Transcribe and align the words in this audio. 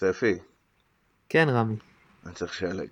ספי, 0.00 0.34
כן, 1.28 1.48
רמי. 1.48 1.76
אני 2.26 2.34
צריך 2.34 2.54
שלג. 2.54 2.88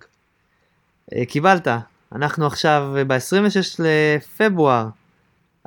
אה, 1.15 1.25
קיבלת. 1.25 1.67
אנחנו 2.15 2.47
עכשיו 2.47 2.93
ב-26 3.07 3.79
לפברואר 3.79 4.87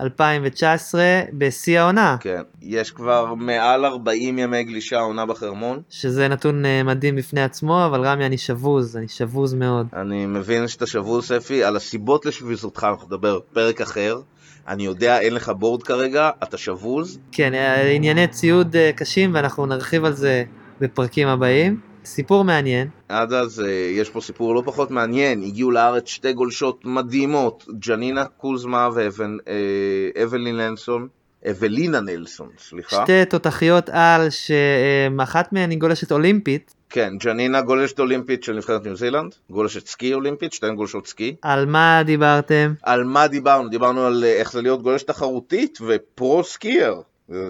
2019 0.01 1.03
בשיא 1.33 1.81
העונה, 1.81 2.17
כן. 2.21 2.43
יש 2.63 2.91
כבר 2.91 3.35
מעל 3.35 3.85
40 3.85 4.39
ימי 4.39 4.65
גלישה 4.65 4.99
עונה 5.01 5.27
בחרמון. 5.27 5.83
שזה 5.91 6.29
נתון 6.29 6.65
אה, 6.65 6.83
מדהים 6.83 7.17
בפני 7.17 7.43
עצמו, 7.43 7.87
אבל 7.87 8.07
רמי, 8.07 8.27
אני 8.27 8.39
שבוז, 8.39 8.97
אני 8.97 9.09
שבוז 9.09 9.55
מאוד. 9.55 9.87
אני 9.93 10.27
מבין 10.27 10.69
שאתה 10.69 10.87
שבוז, 10.87 11.27
ספי. 11.27 11.65
על 11.65 11.77
הסיבות 11.77 12.27
לשבוזותך 12.27 12.87
אנחנו 12.91 13.07
נדבר 13.07 13.41
פרק 13.53 13.81
אחר. 13.81 14.21
אני 14.69 14.83
יודע, 14.83 15.21
אין 15.21 15.35
לך 15.35 15.49
בורד 15.49 15.83
כרגע, 15.83 16.31
אתה 16.43 16.57
שבוז. 16.57 17.19
כן, 17.33 17.55
אה, 17.55 17.91
ענייני 17.91 18.27
ציוד 18.27 18.77
קשים, 18.97 19.35
ואנחנו 19.35 19.67
נרחיב 19.67 20.05
על 20.05 20.13
זה 20.13 20.45
בפרקים 20.83 21.29
הבאים. 21.29 21.81
סיפור 22.05 22.45
מעניין, 22.45 22.89
עד 23.09 23.33
אז 23.33 23.61
אה, 23.61 23.71
יש 23.71 24.11
פה 24.11 24.21
סיפור 24.21 24.55
לא 24.55 24.63
פחות 24.65 24.91
מעניין, 24.91 25.43
הגיעו 25.43 25.71
לארץ 25.71 26.09
שתי 26.09 26.33
גולשות 26.33 26.85
מדהימות, 26.85 27.65
ג'נינה 27.79 28.25
קוזמה 28.25 28.89
ואבלין 28.95 30.57
נלסון, 30.57 31.09
אבלינה 31.51 32.01
נלסון, 32.01 32.49
סליחה. 32.59 33.03
שתי 33.03 33.25
תותחיות 33.25 33.89
על, 33.89 34.31
שאחת 34.31 35.53
מהן 35.53 35.71
היא 35.71 35.79
גולשת 35.79 36.13
אולימפית, 36.13 36.75
כן, 36.91 37.13
ג'נינה 37.19 37.63
גולשת 37.63 38.01
אולימפית 38.01 38.45
של 38.45 38.57
נבחרת 38.57 38.85
ניו 38.85 38.97
זילנד, 38.97 39.35
גולשת 39.51 39.87
סקי 39.87 40.15
אולימפית, 40.15 40.53
שתיהן 40.53 40.75
גולשות 40.75 41.07
סקי. 41.07 41.37
על 41.43 41.67
מה 41.67 42.03
דיברתם? 42.05 42.75
על 42.83 43.05
מה 43.05 43.29
דיברנו? 43.29 43.69
דיברנו 43.69 44.07
על 44.07 44.25
אה, 44.25 44.33
איך 44.33 44.53
זה 44.53 44.63
להיות 44.63 44.83
גולש 44.83 45.03
תחרותית 45.03 45.79
ופרו 45.87 46.45
סקייר. 46.45 46.95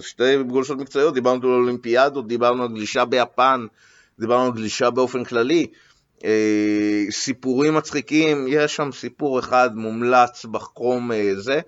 שתי 0.01 0.43
גולשות 0.43 0.77
מקצועיות, 0.77 1.13
דיברנו 1.13 1.47
על 1.47 1.53
אולימפיאדות, 1.53 2.27
דיברנו 2.27 2.63
על 2.63 2.69
גלישה 2.69 3.05
ביפן, 3.05 3.65
דיברנו 4.19 4.45
על 4.45 4.51
גלישה 4.51 4.89
באופן 4.89 5.23
כללי. 5.23 5.67
אה, 6.25 7.05
סיפורים 7.09 7.73
מצחיקים, 7.75 8.45
יש 8.49 8.75
שם 8.75 8.89
סיפור 8.91 9.39
אחד 9.39 9.75
מומלץ 9.75 10.45
בחום 10.45 11.11
אה, 11.11 11.31
זה, 11.35 11.59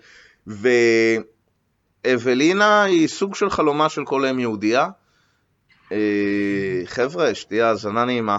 ואבלינה 2.05 2.83
היא 2.83 3.07
סוג 3.07 3.35
של 3.35 3.49
חלומה 3.49 3.89
של 3.89 4.05
כל 4.05 4.25
אם 4.25 4.39
יהודייה. 4.39 4.87
אה, 5.91 5.97
חבר'ה, 6.85 7.35
שתהיה 7.35 7.69
האזנה 7.69 8.05
נעימה, 8.05 8.37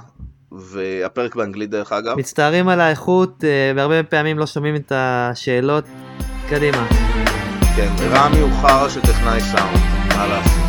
והפרק 0.52 1.34
באנגלית 1.34 1.70
דרך 1.70 1.92
אגב. 1.92 2.18
מצטערים 2.18 2.68
על 2.68 2.80
האיכות, 2.80 3.44
והרבה 3.76 4.02
פעמים 4.02 4.38
לא 4.38 4.46
שומעים 4.46 4.76
את 4.76 4.92
השאלות. 4.94 5.84
קדימה. 6.48 7.05
כן, 7.75 7.91
רמי 8.11 8.39
הוא 8.39 8.51
חרא 8.61 8.89
של 8.89 9.01
טכנאי 9.01 9.41
סאונד, 9.41 9.77
מה 10.17 10.27
לעשות? 10.27 10.61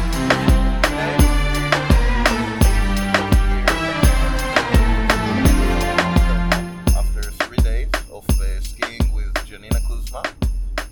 after 6.96 7.22
three 7.44 7.62
days 7.70 7.88
of 8.10 8.24
uh, 8.40 8.60
skiing 8.60 9.12
with 9.14 9.32
Janina 9.48 9.80
Kuzma 9.88 10.22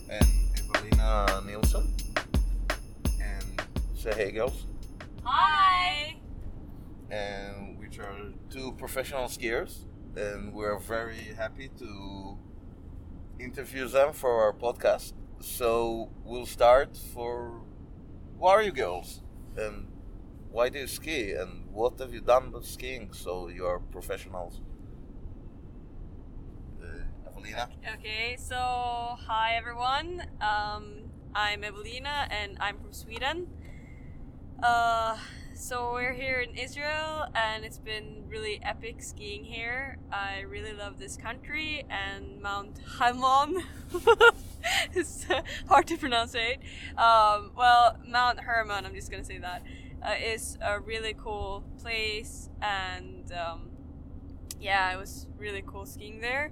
and 0.09 0.27
Evelina 0.59 1.43
Nilsson. 1.47 1.87
And 3.21 3.63
say 3.95 4.13
hey, 4.15 4.31
girls. 4.33 4.67
Hi. 5.25 6.17
And 7.11 7.79
which 7.79 7.99
are 7.99 8.17
two 8.51 8.73
professional 8.73 9.27
skiers, 9.29 9.85
and 10.17 10.53
we're 10.53 10.79
very 10.79 11.35
happy 11.37 11.69
to 11.79 12.39
interview 13.39 13.89
them 13.89 14.13
for 14.13 14.43
our 14.43 14.53
podcast. 14.53 15.13
So 15.40 16.10
we'll 16.24 16.46
start 16.46 16.98
for 17.14 17.62
who 18.40 18.46
are 18.46 18.62
you 18.62 18.72
girls 18.72 19.22
and 19.56 19.88
why 20.52 20.70
do 20.70 20.80
you 20.80 20.88
ski 20.88 21.32
and 21.34 21.70
what 21.72 22.00
have 22.00 22.14
you 22.14 22.22
done 22.22 22.52
with 22.52 22.66
skiing 22.66 23.14
so 23.14 23.48
you're 23.48 23.80
professionals? 23.80 24.62
Uh, 26.82 27.30
Evelina? 27.30 27.70
Okay, 27.96 28.36
so 28.38 29.18
hi 29.28 29.56
everyone. 29.56 30.24
Um, 30.42 31.12
I'm 31.34 31.64
Evelina 31.64 32.28
and 32.32 32.58
I'm 32.60 32.78
from 32.80 32.94
Sweden. 32.94 33.48
Uh, 34.64 35.18
so 35.54 35.92
we're 35.94 36.14
here 36.14 36.40
in 36.40 36.56
Israel 36.56 37.28
and 37.36 37.64
it's 37.66 37.78
been 37.78 38.24
really 38.28 38.60
epic 38.64 39.02
skiing 39.02 39.44
here. 39.44 39.98
I 40.12 40.42
really 40.42 40.74
love 40.74 41.00
this 41.00 41.18
country 41.18 41.86
and 41.90 42.42
Mount 42.42 42.80
Hermon. 42.98 43.64
it's 44.94 45.26
hard 45.68 45.88
to 45.88 45.98
pronounce 45.98 46.36
it. 46.36 46.60
Um, 46.98 47.52
well, 47.56 47.98
Mount 48.08 48.40
Hermon, 48.40 48.86
I'm 48.86 48.94
just 48.94 49.12
gonna 49.12 49.24
say 49.24 49.38
that, 49.40 49.64
uh, 50.04 50.16
is 50.24 50.58
a 50.62 50.80
really 50.80 51.16
cool 51.18 51.64
place 51.82 52.50
and 52.62 53.32
um, 53.32 53.70
yeah, 54.60 54.94
it 54.94 54.98
was 55.00 55.28
really 55.38 55.64
cool 55.66 55.86
skiing 55.86 56.22
there. 56.22 56.52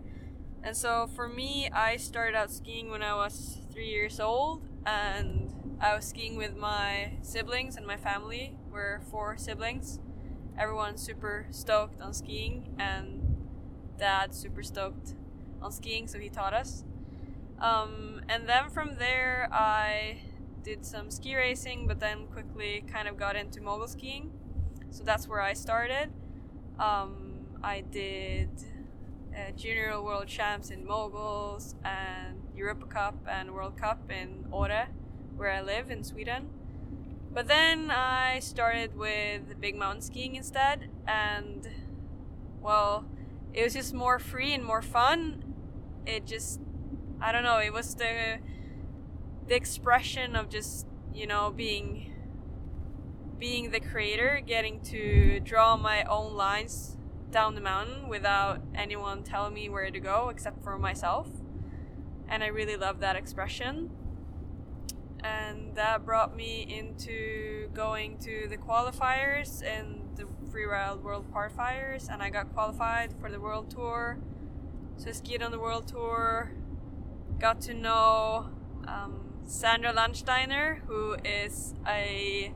And 0.64 0.76
so 0.76 1.08
for 1.16 1.28
me, 1.28 1.70
I 1.74 1.98
started 1.98 2.36
out 2.38 2.52
skiing 2.52 2.90
when 2.90 3.04
I 3.04 3.16
was 3.16 3.60
three 3.72 3.90
years 3.90 4.20
old, 4.20 4.64
and 4.86 5.78
I 5.82 5.96
was 5.96 6.06
skiing 6.06 6.38
with 6.38 6.56
my 6.56 7.14
siblings 7.22 7.76
and 7.76 7.86
my 7.86 7.98
family. 7.98 8.56
We're 8.72 9.02
four 9.12 9.38
siblings. 9.38 10.00
Everyone's 10.58 11.02
super 11.02 11.48
stoked 11.52 12.02
on 12.02 12.14
skiing, 12.14 12.76
and 12.80 13.48
dad 13.98 14.34
super 14.34 14.64
stoked 14.64 15.16
on 15.62 15.72
skiing, 15.72 16.08
so 16.08 16.20
he 16.20 16.30
taught 16.30 16.54
us. 16.54 16.84
Um, 17.64 18.22
and 18.28 18.48
then 18.48 18.70
from 18.70 18.96
there, 18.96 19.48
I 19.52 20.20
did 20.64 20.86
some 20.86 21.10
ski 21.10 21.36
racing, 21.36 21.88
but 21.88 22.00
then 22.00 22.28
quickly 22.28 22.84
kind 22.92 23.08
of 23.08 23.18
got 23.18 23.38
into 23.38 23.62
mogul 23.62 23.88
skiing. 23.88 24.32
So 24.90 25.04
that's 25.04 25.28
where 25.28 25.42
I 25.42 25.54
started. 25.54 26.12
Um, 26.78 27.46
I 27.64 27.82
did 27.82 28.50
uh, 29.34 29.52
junior 29.56 30.02
world 30.02 30.28
champs 30.28 30.70
in 30.72 30.86
moguls 30.86 31.76
and 31.86 32.42
Europa 32.54 32.86
Cup 32.86 33.16
and 33.30 33.52
World 33.52 33.78
Cup 33.78 34.12
in 34.12 34.46
Åre, 34.52 34.88
where 35.38 35.50
I 35.50 35.62
live 35.62 35.90
in 35.90 36.04
Sweden. 36.04 36.50
But 37.34 37.48
then 37.48 37.90
I 37.90 38.40
started 38.40 38.96
with 38.96 39.60
big 39.60 39.76
mountain 39.76 40.02
skiing 40.02 40.36
instead, 40.36 40.90
and 41.08 41.68
well, 42.62 43.06
it 43.54 43.64
was 43.64 43.74
just 43.74 43.94
more 43.94 44.20
free 44.20 44.54
and 44.54 44.64
more 44.64 44.82
fun. 44.82 45.44
It 46.06 46.28
just, 46.28 46.60
I 47.24 47.32
don't 47.32 47.44
know, 47.44 47.60
it 47.60 47.72
was 47.72 47.96
the 47.96 48.40
the 49.48 49.56
expression 49.56 50.36
of 50.36 50.50
just 50.50 50.86
you 51.14 51.26
know 51.26 51.54
being 51.56 52.14
being 53.40 53.72
the 53.72 53.80
creator, 53.80 54.42
getting 54.46 54.82
to 54.82 55.40
draw 55.40 55.78
my 55.78 56.04
own 56.04 56.34
lines 56.36 56.98
down 57.32 57.56
the 57.56 57.62
mountain 57.62 58.10
without 58.10 58.62
anyone 58.76 59.24
telling 59.24 59.54
me 59.54 59.70
where 59.70 59.90
to 59.90 60.00
go 60.02 60.28
except 60.30 60.62
for 60.64 60.78
myself. 60.78 61.30
And 62.28 62.44
I 62.44 62.48
really 62.48 62.76
love 62.76 63.00
that 63.00 63.16
expression. 63.16 63.90
And 65.24 65.76
that 65.76 66.06
brought 66.06 66.36
me 66.36 66.66
into 66.70 67.70
going 67.74 68.18
to 68.20 68.48
the 68.50 68.58
qualifiers 68.58 69.64
and 69.64 70.02
the 70.18 70.28
Free 70.52 70.66
Ride 70.66 70.98
World 70.98 71.26
Fires, 71.56 72.10
and 72.12 72.22
I 72.22 72.30
got 72.30 72.54
qualified 72.54 73.14
for 73.20 73.32
the 73.32 73.40
World 73.40 73.70
Tour. 73.70 74.18
So 74.98 75.10
I 75.10 75.14
skied 75.14 75.42
on 75.42 75.52
the 75.52 75.60
World 75.60 75.88
Tour, 75.88 76.52
got 77.44 77.60
to 77.60 77.74
know 77.74 78.48
um, 78.88 79.20
Sandra 79.44 79.92
Lahnsteiner, 79.92 80.80
who 80.88 81.18
is 81.26 81.74
a 81.86 82.54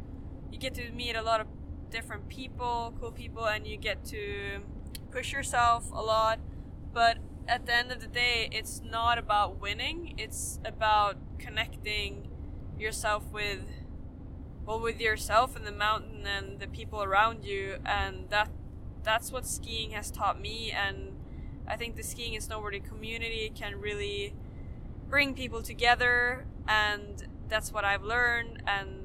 you 0.54 0.60
get 0.60 0.74
to 0.74 0.88
meet 0.92 1.16
a 1.16 1.22
lot 1.22 1.40
of 1.40 1.48
different 1.90 2.28
people, 2.28 2.94
cool 3.00 3.10
people, 3.10 3.44
and 3.44 3.66
you 3.66 3.76
get 3.76 4.04
to 4.04 4.60
push 5.10 5.32
yourself 5.32 5.90
a 5.92 6.00
lot. 6.00 6.38
But 6.92 7.18
at 7.48 7.66
the 7.66 7.74
end 7.74 7.90
of 7.90 8.00
the 8.00 8.06
day, 8.06 8.48
it's 8.52 8.80
not 8.80 9.18
about 9.18 9.60
winning. 9.60 10.14
It's 10.16 10.60
about 10.64 11.16
connecting 11.38 12.28
yourself 12.78 13.24
with 13.32 13.64
well 14.64 14.80
with 14.80 15.00
yourself 15.00 15.56
and 15.56 15.66
the 15.66 15.72
mountain 15.72 16.24
and 16.24 16.60
the 16.60 16.66
people 16.66 17.02
around 17.02 17.44
you 17.44 17.76
and 17.84 18.30
that 18.30 18.48
that's 19.02 19.30
what 19.30 19.46
skiing 19.46 19.90
has 19.90 20.10
taught 20.10 20.40
me 20.40 20.72
and 20.72 21.12
I 21.68 21.76
think 21.76 21.96
the 21.96 22.02
skiing 22.02 22.34
and 22.34 22.42
snowboarding 22.42 22.82
community 22.82 23.52
can 23.54 23.78
really 23.78 24.34
bring 25.08 25.34
people 25.34 25.62
together 25.62 26.46
and 26.66 27.28
that's 27.46 27.72
what 27.72 27.84
I've 27.84 28.02
learned 28.02 28.62
and 28.66 29.03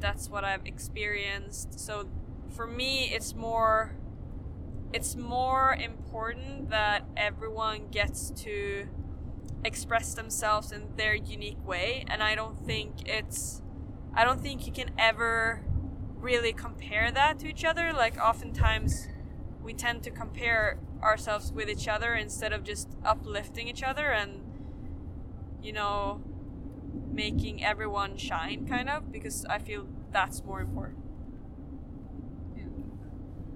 that's 0.00 0.28
what 0.28 0.44
I've 0.44 0.66
experienced. 0.66 1.78
So 1.78 2.08
for 2.54 2.66
me 2.66 3.10
it's 3.12 3.34
more 3.34 3.96
it's 4.92 5.16
more 5.16 5.74
important 5.74 6.70
that 6.70 7.04
everyone 7.16 7.88
gets 7.90 8.30
to 8.30 8.86
express 9.64 10.14
themselves 10.14 10.72
in 10.72 10.96
their 10.96 11.14
unique 11.14 11.64
way. 11.66 12.04
And 12.08 12.22
I 12.22 12.34
don't 12.34 12.58
think 12.64 13.08
it's 13.08 13.62
I 14.14 14.24
don't 14.24 14.40
think 14.40 14.66
you 14.66 14.72
can 14.72 14.90
ever 14.98 15.62
really 16.16 16.52
compare 16.52 17.10
that 17.12 17.38
to 17.40 17.48
each 17.48 17.64
other. 17.64 17.92
Like 17.92 18.16
oftentimes 18.18 19.08
we 19.62 19.74
tend 19.74 20.02
to 20.04 20.10
compare 20.10 20.78
ourselves 21.02 21.52
with 21.52 21.68
each 21.68 21.88
other 21.88 22.14
instead 22.14 22.52
of 22.52 22.64
just 22.64 22.88
uplifting 23.04 23.68
each 23.68 23.82
other. 23.82 24.12
And 24.12 24.42
you 25.62 25.72
know 25.72 26.22
making 27.16 27.64
everyone 27.64 28.16
shine 28.18 28.68
kind 28.68 28.88
of 28.90 29.10
because 29.10 29.44
I 29.46 29.58
feel 29.58 29.88
that's 30.12 30.44
more 30.44 30.60
important. 30.60 31.02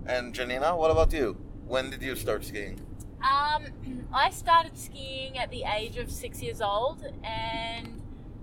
And 0.07 0.35
Janina, 0.35 0.75
what 0.77 0.91
about 0.91 1.13
you? 1.13 1.37
When 1.67 1.91
did 1.91 2.03
you 2.03 2.17
start 2.17 2.45
skiing? 2.45 2.81
Um, 3.23 3.67
I 4.13 4.31
started 4.31 4.77
skiing 4.77 5.39
at 5.39 5.51
the 5.51 5.63
age 5.63 5.99
of 5.99 6.11
six 6.11 6.43
years 6.43 6.61
old, 6.61 7.05
and 7.23 8.01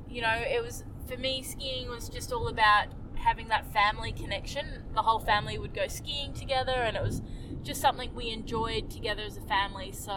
you 0.08 0.22
know, 0.22 0.34
it 0.34 0.64
was 0.64 0.84
for 1.08 1.18
me, 1.18 1.42
skiing 1.42 1.90
was 1.90 2.10
just 2.10 2.31
all 2.31 2.48
about 2.48 2.88
having 3.16 3.48
that 3.48 3.66
family 3.74 4.12
connection. 4.12 4.84
The 4.94 5.02
whole 5.02 5.20
family 5.20 5.58
would 5.58 5.74
go 5.74 5.88
skiing 5.88 6.34
together, 6.34 6.74
and 6.74 6.96
it 6.96 7.04
was 7.04 7.22
just 7.63 7.81
something 7.81 8.13
we 8.13 8.30
enjoyed 8.30 8.90
together 8.90 9.24
as 9.24 9.38
a 9.38 9.42
family. 9.42 9.92
So 9.92 10.13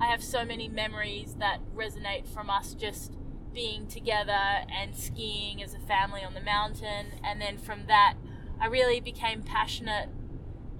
I 0.00 0.06
have 0.06 0.24
so 0.24 0.44
many 0.44 0.66
memories 0.68 1.36
that 1.38 1.60
resonate 1.76 2.26
from 2.26 2.48
us 2.48 2.74
just 2.74 3.12
being 3.52 3.86
together 3.86 4.32
and 4.32 4.94
skiing 4.94 5.62
as 5.62 5.74
a 5.74 5.78
family 5.78 6.22
on 6.22 6.34
the 6.34 6.40
mountain. 6.40 7.06
And 7.24 7.40
then 7.40 7.58
from 7.58 7.86
that, 7.86 8.14
I 8.60 8.66
really 8.66 9.00
became 9.00 9.42
passionate 9.42 10.08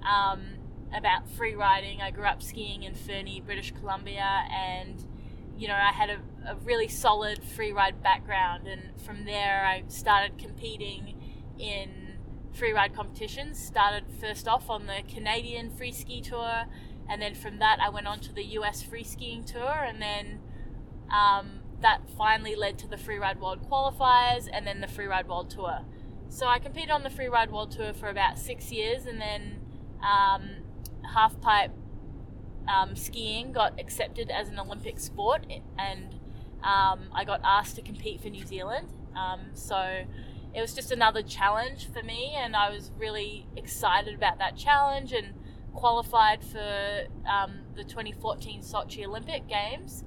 um, 0.03 0.41
about 0.93 1.29
free 1.29 1.55
riding. 1.55 2.01
I 2.01 2.11
grew 2.11 2.25
up 2.25 2.41
skiing 2.43 2.83
in 2.83 2.95
Fernie, 2.95 3.41
British 3.41 3.71
Columbia, 3.71 4.45
and 4.51 5.03
you 5.57 5.67
know, 5.67 5.75
I 5.75 5.91
had 5.91 6.09
a, 6.09 6.19
a 6.47 6.55
really 6.55 6.87
solid 6.87 7.43
free 7.43 7.71
ride 7.71 8.01
background. 8.01 8.67
And 8.67 8.99
from 9.01 9.25
there, 9.25 9.63
I 9.65 9.83
started 9.87 10.39
competing 10.39 11.21
in 11.59 12.17
free 12.53 12.71
ride 12.71 12.95
competitions. 12.95 13.59
Started 13.59 14.05
first 14.19 14.47
off 14.47 14.69
on 14.69 14.87
the 14.87 15.01
Canadian 15.07 15.69
Free 15.69 15.91
Ski 15.91 16.21
Tour, 16.21 16.65
and 17.07 17.21
then 17.21 17.35
from 17.35 17.59
that 17.59 17.79
I 17.79 17.89
went 17.89 18.07
on 18.07 18.19
to 18.21 18.33
the 18.33 18.43
US 18.57 18.81
Free 18.81 19.03
Skiing 19.03 19.43
Tour, 19.43 19.83
and 19.85 20.01
then 20.01 20.39
um, 21.11 21.60
that 21.81 22.01
finally 22.17 22.55
led 22.55 22.77
to 22.79 22.87
the 22.87 22.97
Free 22.97 23.17
Ride 23.17 23.39
World 23.39 23.67
Qualifiers, 23.69 24.47
and 24.51 24.65
then 24.65 24.81
the 24.81 24.87
Free 24.87 25.07
Ride 25.07 25.27
World 25.27 25.49
Tour. 25.49 25.81
So 26.29 26.47
I 26.47 26.59
competed 26.59 26.91
on 26.91 27.03
the 27.03 27.09
Free 27.09 27.27
Ride 27.27 27.51
World 27.51 27.71
Tour 27.71 27.93
for 27.93 28.07
about 28.07 28.39
six 28.39 28.71
years, 28.71 29.05
and 29.05 29.19
then 29.19 29.59
um, 30.01 30.49
half 31.13 31.39
pipe 31.41 31.71
um, 32.67 32.95
skiing 32.95 33.51
got 33.51 33.79
accepted 33.79 34.29
as 34.29 34.49
an 34.49 34.59
Olympic 34.59 34.99
sport, 34.99 35.45
and 35.77 36.13
um, 36.63 37.09
I 37.13 37.23
got 37.25 37.41
asked 37.43 37.75
to 37.75 37.81
compete 37.81 38.21
for 38.21 38.29
New 38.29 38.45
Zealand. 38.45 38.87
Um, 39.15 39.47
so 39.53 40.03
it 40.53 40.61
was 40.61 40.73
just 40.73 40.91
another 40.91 41.21
challenge 41.21 41.87
for 41.91 42.03
me, 42.03 42.33
and 42.35 42.55
I 42.55 42.69
was 42.69 42.91
really 42.97 43.47
excited 43.55 44.13
about 44.13 44.37
that 44.39 44.55
challenge 44.55 45.13
and 45.13 45.33
qualified 45.73 46.43
for 46.43 47.07
um, 47.29 47.61
the 47.75 47.83
2014 47.83 48.61
Sochi 48.61 49.05
Olympic 49.05 49.47
Games. 49.47 50.03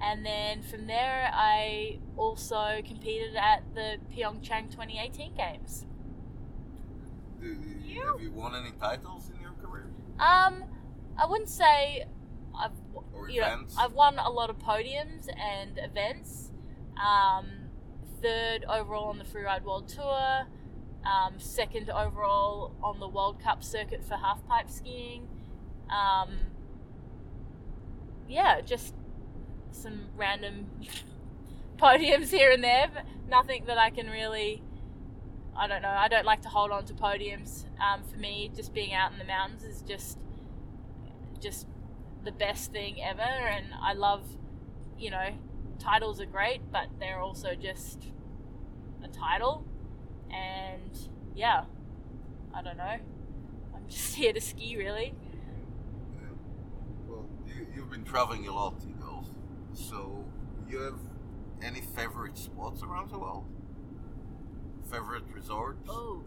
And 0.00 0.24
then 0.24 0.62
from 0.62 0.86
there, 0.86 1.30
I 1.32 1.98
also 2.16 2.82
competed 2.86 3.36
at 3.36 3.62
the 3.74 3.96
Pyeongchang 4.14 4.70
2018 4.70 5.34
Games. 5.34 5.86
Do, 7.40 7.56
have 8.12 8.20
you 8.20 8.32
won 8.32 8.54
any 8.54 8.72
titles 8.72 9.30
in 9.34 9.40
your 9.40 9.52
career? 9.52 9.86
Um, 10.18 10.64
I 11.16 11.26
wouldn't 11.26 11.48
say 11.48 12.06
I've 12.58 12.72
Or 13.12 13.28
you 13.28 13.40
know? 13.40 13.64
I've 13.78 13.92
won 13.92 14.18
a 14.18 14.30
lot 14.30 14.50
of 14.50 14.58
podiums 14.58 15.28
and 15.36 15.78
events. 15.78 16.50
Um, 16.96 17.46
third 18.22 18.64
overall 18.68 19.08
on 19.08 19.18
the 19.18 19.24
Freeride 19.24 19.62
World 19.62 19.88
Tour. 19.88 20.46
Um, 21.04 21.34
second 21.38 21.90
overall 21.90 22.74
on 22.82 22.98
the 22.98 23.08
World 23.08 23.42
Cup 23.42 23.62
circuit 23.62 24.02
for 24.04 24.14
halfpipe 24.14 24.70
skiing. 24.70 25.28
Um, 25.90 26.30
yeah, 28.28 28.60
just 28.62 28.94
some 29.74 30.06
random 30.16 30.66
podiums 31.78 32.30
here 32.30 32.50
and 32.50 32.62
there, 32.62 32.90
but 32.92 33.04
nothing 33.28 33.64
that 33.66 33.78
I 33.78 33.90
can 33.90 34.08
really. 34.08 34.62
I 35.56 35.68
don't 35.68 35.82
know. 35.82 35.88
I 35.88 36.08
don't 36.08 36.24
like 36.24 36.42
to 36.42 36.48
hold 36.48 36.72
on 36.72 36.84
to 36.86 36.94
podiums. 36.94 37.64
Um, 37.80 38.02
for 38.02 38.16
me, 38.18 38.50
just 38.56 38.74
being 38.74 38.92
out 38.92 39.12
in 39.12 39.18
the 39.18 39.24
mountains 39.24 39.62
is 39.62 39.82
just 39.82 40.18
just 41.40 41.66
the 42.24 42.32
best 42.32 42.72
thing 42.72 43.02
ever, 43.02 43.22
and 43.22 43.66
I 43.80 43.92
love, 43.92 44.22
you 44.98 45.10
know, 45.10 45.28
titles 45.78 46.20
are 46.20 46.26
great, 46.26 46.60
but 46.72 46.86
they're 46.98 47.20
also 47.20 47.54
just 47.54 47.98
a 49.04 49.08
title, 49.08 49.64
and 50.30 50.98
yeah, 51.36 51.64
I 52.54 52.62
don't 52.62 52.78
know. 52.78 52.96
I'm 53.74 53.88
just 53.88 54.14
here 54.16 54.32
to 54.32 54.40
ski, 54.40 54.76
really. 54.76 55.14
Yeah. 56.14 56.28
Well, 57.06 57.26
you, 57.46 57.66
you've 57.74 57.90
been 57.90 58.04
traveling 58.04 58.48
a 58.48 58.54
lot, 58.54 58.74
you 58.86 58.94
girls. 58.94 59.30
So, 59.74 60.24
you 60.68 60.78
have 60.78 60.98
any 61.62 61.80
favorite 61.80 62.38
spots 62.38 62.82
around 62.82 63.10
the 63.10 63.18
world? 63.18 63.44
Favorite 64.90 65.24
resorts? 65.32 65.88
Oh, 65.88 66.22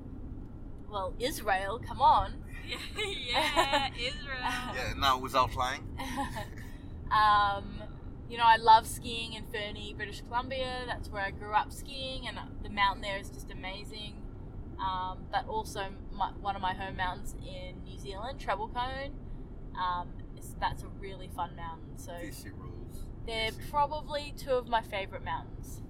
well, 0.90 1.14
Israel, 1.20 1.80
come 1.86 2.02
on. 2.02 2.44
yeah, 2.98 3.90
Israel. 3.96 4.76
Yeah, 4.76 4.94
now 4.98 5.18
without 5.20 5.56
lying. 5.56 5.88
um, 7.12 7.82
you 8.30 8.38
know, 8.38 8.44
I 8.46 8.58
love 8.58 8.86
skiing 8.86 9.34
in 9.34 9.46
Fernie, 9.46 9.94
British 9.96 10.22
Columbia. 10.22 10.84
That's 10.86 11.10
where 11.10 11.24
I 11.24 11.32
grew 11.32 11.54
up 11.54 11.72
skiing, 11.72 12.28
and 12.28 12.38
the 12.64 12.70
mountain 12.70 13.02
there 13.02 13.18
is 13.18 13.30
just 13.30 13.52
amazing. 13.52 14.16
Um, 14.80 15.20
but 15.32 15.48
also, 15.48 15.88
my, 16.12 16.32
one 16.42 16.56
of 16.56 16.62
my 16.62 16.74
home 16.74 16.98
mountains 16.98 17.36
in 17.42 17.84
New 17.86 17.98
Zealand, 17.98 18.40
Treble 18.40 18.68
Cone. 18.68 19.12
Um, 19.80 20.10
that's 20.60 20.84
a 20.84 20.88
really 21.00 21.30
fun 21.36 21.56
mountain. 21.56 21.98
So 21.98 22.12
DC 22.12 22.46
rules. 22.58 22.67
They're 23.28 23.52
probably 23.70 24.34
two 24.36 24.52
of 24.52 24.68
my 24.68 24.82
favorite 24.82 25.24
mountains. 25.24 25.82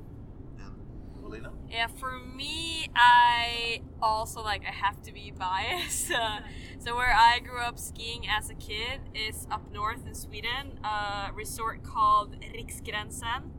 Yeah, 1.70 1.88
for 1.88 2.20
me, 2.20 2.90
I 2.96 3.82
also 4.02 4.42
like 4.42 4.64
I 4.66 4.72
have 4.72 5.02
to 5.04 5.14
be 5.14 5.32
biased. 5.32 6.12
Uh, 6.18 6.40
so 6.80 6.96
where 6.96 7.14
I 7.14 7.40
grew 7.40 7.60
up 7.60 7.78
skiing 7.78 8.28
as 8.28 8.50
a 8.50 8.56
kid 8.56 9.02
is 9.14 9.46
up 9.52 9.72
north 9.72 10.08
in 10.08 10.16
Sweden, 10.16 10.80
a 10.84 11.32
resort 11.34 11.84
called 11.84 12.38
Riksgränsen. 12.42 13.44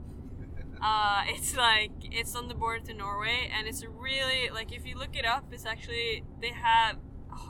Uh, 0.81 1.25
it's 1.27 1.57
like 1.57 1.91
it's 2.03 2.37
on 2.37 2.47
the 2.47 2.55
border 2.55 2.85
to 2.85 2.95
Norway, 2.95 3.51
and 3.53 3.67
it's 3.67 3.85
really 3.85 4.49
like 4.49 4.73
if 4.73 4.87
you 4.87 4.97
look 4.97 5.17
it 5.17 5.27
up, 5.27 5.47
it's 5.51 5.67
actually 5.67 6.23
they 6.41 6.53
have 6.53 6.99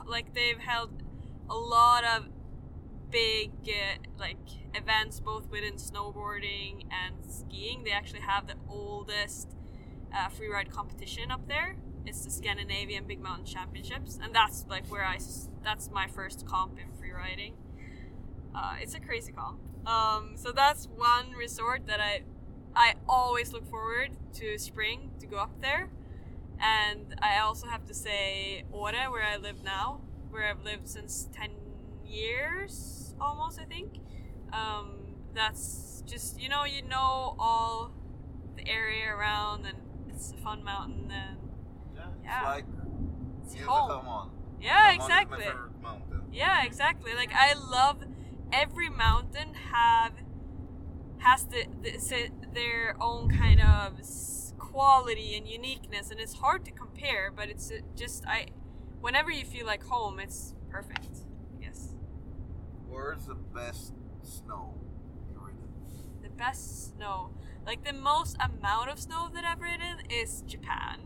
like 0.07 0.33
they've 0.33 0.57
held 0.57 1.03
a 1.47 1.55
lot 1.55 2.03
of 2.03 2.25
big 3.11 3.51
uh, 3.67 3.97
like 4.17 4.37
events 4.73 5.19
both 5.19 5.49
within 5.49 5.75
snowboarding 5.75 6.85
and 6.91 7.15
skiing. 7.27 7.83
They 7.83 7.91
actually 7.91 8.21
have 8.21 8.47
the 8.47 8.55
oldest 8.69 9.55
uh, 10.13 10.29
freeride 10.29 10.71
competition 10.71 11.31
up 11.31 11.47
there. 11.47 11.75
It's 12.05 12.23
the 12.23 12.31
Scandinavian 12.31 13.05
Big 13.05 13.21
Mountain 13.21 13.45
Championships, 13.45 14.19
and 14.21 14.33
that's 14.33 14.65
like 14.69 14.87
where 14.87 15.05
I 15.05 15.19
that's 15.63 15.89
my 15.91 16.07
first 16.07 16.45
comp 16.45 16.77
in 16.79 16.85
freeride. 16.85 16.99
free 16.99 17.11
riding. 17.11 17.53
Uh, 18.55 18.75
it's 18.81 18.95
a 18.95 18.99
crazy 18.99 19.31
comp. 19.31 19.59
Um, 19.87 20.31
so 20.35 20.51
that's 20.51 20.87
one 20.87 21.31
resort 21.37 21.87
that 21.87 21.99
I 21.99 22.23
I 22.75 22.95
always 23.07 23.53
look 23.53 23.69
forward 23.69 24.11
to 24.35 24.57
spring 24.57 25.11
to 25.19 25.27
go 25.27 25.37
up 25.37 25.61
there. 25.61 25.89
And 26.61 27.15
I 27.21 27.39
also 27.39 27.67
have 27.67 27.85
to 27.85 27.93
say 27.93 28.63
Åre, 28.73 29.09
where 29.09 29.23
I 29.23 29.37
live 29.37 29.63
now, 29.63 30.01
where 30.29 30.43
I've 30.43 30.63
lived 30.63 30.89
since 30.89 31.29
10 31.33 31.51
years 32.05 32.98
almost, 33.21 33.59
I 33.59 33.65
think. 33.65 33.99
Um, 34.53 35.15
that's 35.33 36.03
just, 36.05 36.39
you 36.41 36.49
know, 36.49 36.63
you 36.65 36.81
know 36.81 37.35
all 37.39 37.91
the 38.55 38.67
area 38.67 39.13
around 39.13 39.65
and 39.65 39.77
it's 40.09 40.31
a 40.31 40.37
fun 40.37 40.63
mountain 40.63 41.11
and 41.11 41.37
Yeah, 41.95 42.07
it's 42.15 42.25
Yeah. 42.25 42.43
like 42.43 42.65
it's 43.43 43.55
home. 43.61 44.31
Yeah, 44.61 44.93
exactly. 44.93 45.45
Yeah, 46.31 46.63
exactly. 46.65 47.13
Like 47.15 47.31
I 47.33 47.53
love 47.53 48.03
every 48.51 48.89
mountain 48.89 49.53
have 49.71 50.13
has 51.19 51.45
the, 51.45 51.65
the 51.81 52.29
their 52.53 52.95
own 53.01 53.29
kind 53.29 53.61
of 53.61 53.93
quality 54.57 55.35
and 55.35 55.47
uniqueness, 55.47 56.11
and 56.11 56.19
it's 56.19 56.35
hard 56.35 56.65
to 56.65 56.71
compare. 56.71 57.31
But 57.35 57.49
it's 57.49 57.71
just 57.95 58.25
I, 58.27 58.47
whenever 59.01 59.31
you 59.31 59.45
feel 59.45 59.65
like 59.65 59.83
home, 59.83 60.19
it's 60.19 60.53
perfect. 60.69 61.18
Yes, 62.99 63.05
Where's 63.05 63.25
the 63.25 63.35
best 63.35 63.93
snow 64.23 64.75
you 65.31 65.39
ridden? 65.39 65.59
the 66.21 66.29
best 66.29 66.95
snow, 66.95 67.31
like 67.65 67.83
the 67.83 67.93
most 67.93 68.37
amount 68.39 68.89
of 68.89 68.99
snow 68.99 69.29
that 69.33 69.43
I've 69.45 69.61
ridden 69.61 69.97
is 70.09 70.41
Japan. 70.47 70.99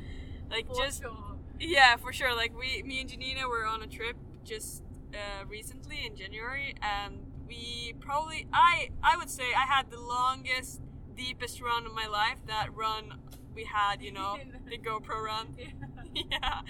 like 0.50 0.66
For 0.68 0.74
just 0.74 1.02
sure. 1.02 1.36
Yeah, 1.58 1.96
for 1.96 2.12
sure. 2.12 2.34
Like 2.34 2.56
we, 2.58 2.82
me 2.82 3.00
and 3.00 3.10
Janina 3.10 3.48
were 3.48 3.66
on 3.66 3.82
a 3.82 3.86
trip 3.86 4.16
just 4.44 4.82
uh, 5.14 5.44
recently 5.48 6.06
in 6.06 6.16
January, 6.16 6.74
and 6.82 7.26
we 7.46 7.94
probably, 8.00 8.46
I, 8.52 8.90
I 9.02 9.16
would 9.16 9.30
say, 9.30 9.44
I 9.56 9.66
had 9.66 9.90
the 9.90 10.00
longest, 10.00 10.80
deepest 11.16 11.60
run 11.60 11.86
of 11.86 11.92
my 11.94 12.06
life. 12.06 12.38
That 12.46 12.74
run 12.74 13.20
we 13.54 13.64
had, 13.64 14.02
you 14.02 14.12
know, 14.12 14.38
the 14.70 14.78
GoPro 14.78 15.22
run. 15.24 15.56
yeah, 16.14 16.62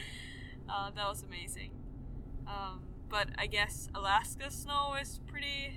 uh, 0.69 0.91
that 0.91 1.09
was 1.09 1.23
amazing. 1.23 1.71
Um, 2.47 2.81
but 3.11 3.29
I 3.39 3.47
guess 3.47 3.89
Alaska 3.95 4.51
snow 4.51 4.95
is 5.01 5.21
pretty, 5.27 5.77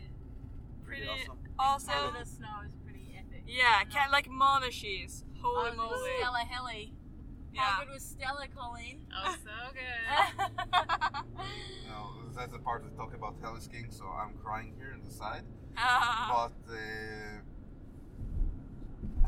pretty, 0.85 1.05
Pretty 1.05 1.27
awesome. 1.27 1.37
awesome. 1.59 1.93
Canada 1.93 2.25
snow 2.25 2.61
is 2.65 2.71
pretty 2.83 3.15
epic. 3.17 3.43
Yeah, 3.47 3.83
can 3.89 4.11
like 4.11 4.29
Monashees. 4.29 5.23
Holy 5.41 5.71
Oh, 5.73 5.75
moly! 5.75 6.09
Stella 6.19 6.39
Heli. 6.49 6.93
Yeah. 7.53 7.61
How 7.61 7.83
good 7.83 7.93
was 7.93 8.03
Stella, 8.03 8.47
Colleen? 8.55 9.05
Oh, 9.15 9.35
so 9.43 9.73
good. 9.73 10.05
No, 11.89 12.09
that's 12.35 12.51
the 12.51 12.59
part 12.59 12.83
that 12.83 12.95
talk 12.95 13.13
about 13.13 13.35
heli 13.41 13.59
skiing, 13.61 13.91
so 13.91 14.05
I'm 14.05 14.33
crying 14.43 14.73
here 14.77 14.91
on 14.93 15.01
the 15.03 15.11
side. 15.11 15.43
Ah. 15.77 16.49
But 16.67 16.73
uh, 16.73 16.77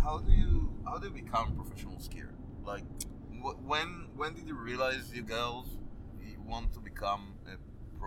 how 0.01 0.19
do 0.19 0.31
you 0.31 0.71
how 0.85 0.97
do 0.97 1.07
you 1.07 1.13
become 1.13 1.51
a 1.51 1.55
professional 1.63 1.95
skier? 1.97 2.29
Like, 2.63 2.83
wh- 3.43 3.59
when 3.67 4.07
when 4.15 4.33
did 4.33 4.47
you 4.47 4.55
realize 4.55 5.11
you 5.13 5.21
girls 5.23 5.67
you 6.21 6.39
want 6.45 6.73
to 6.73 6.79
become 6.79 7.33
a 7.47 7.57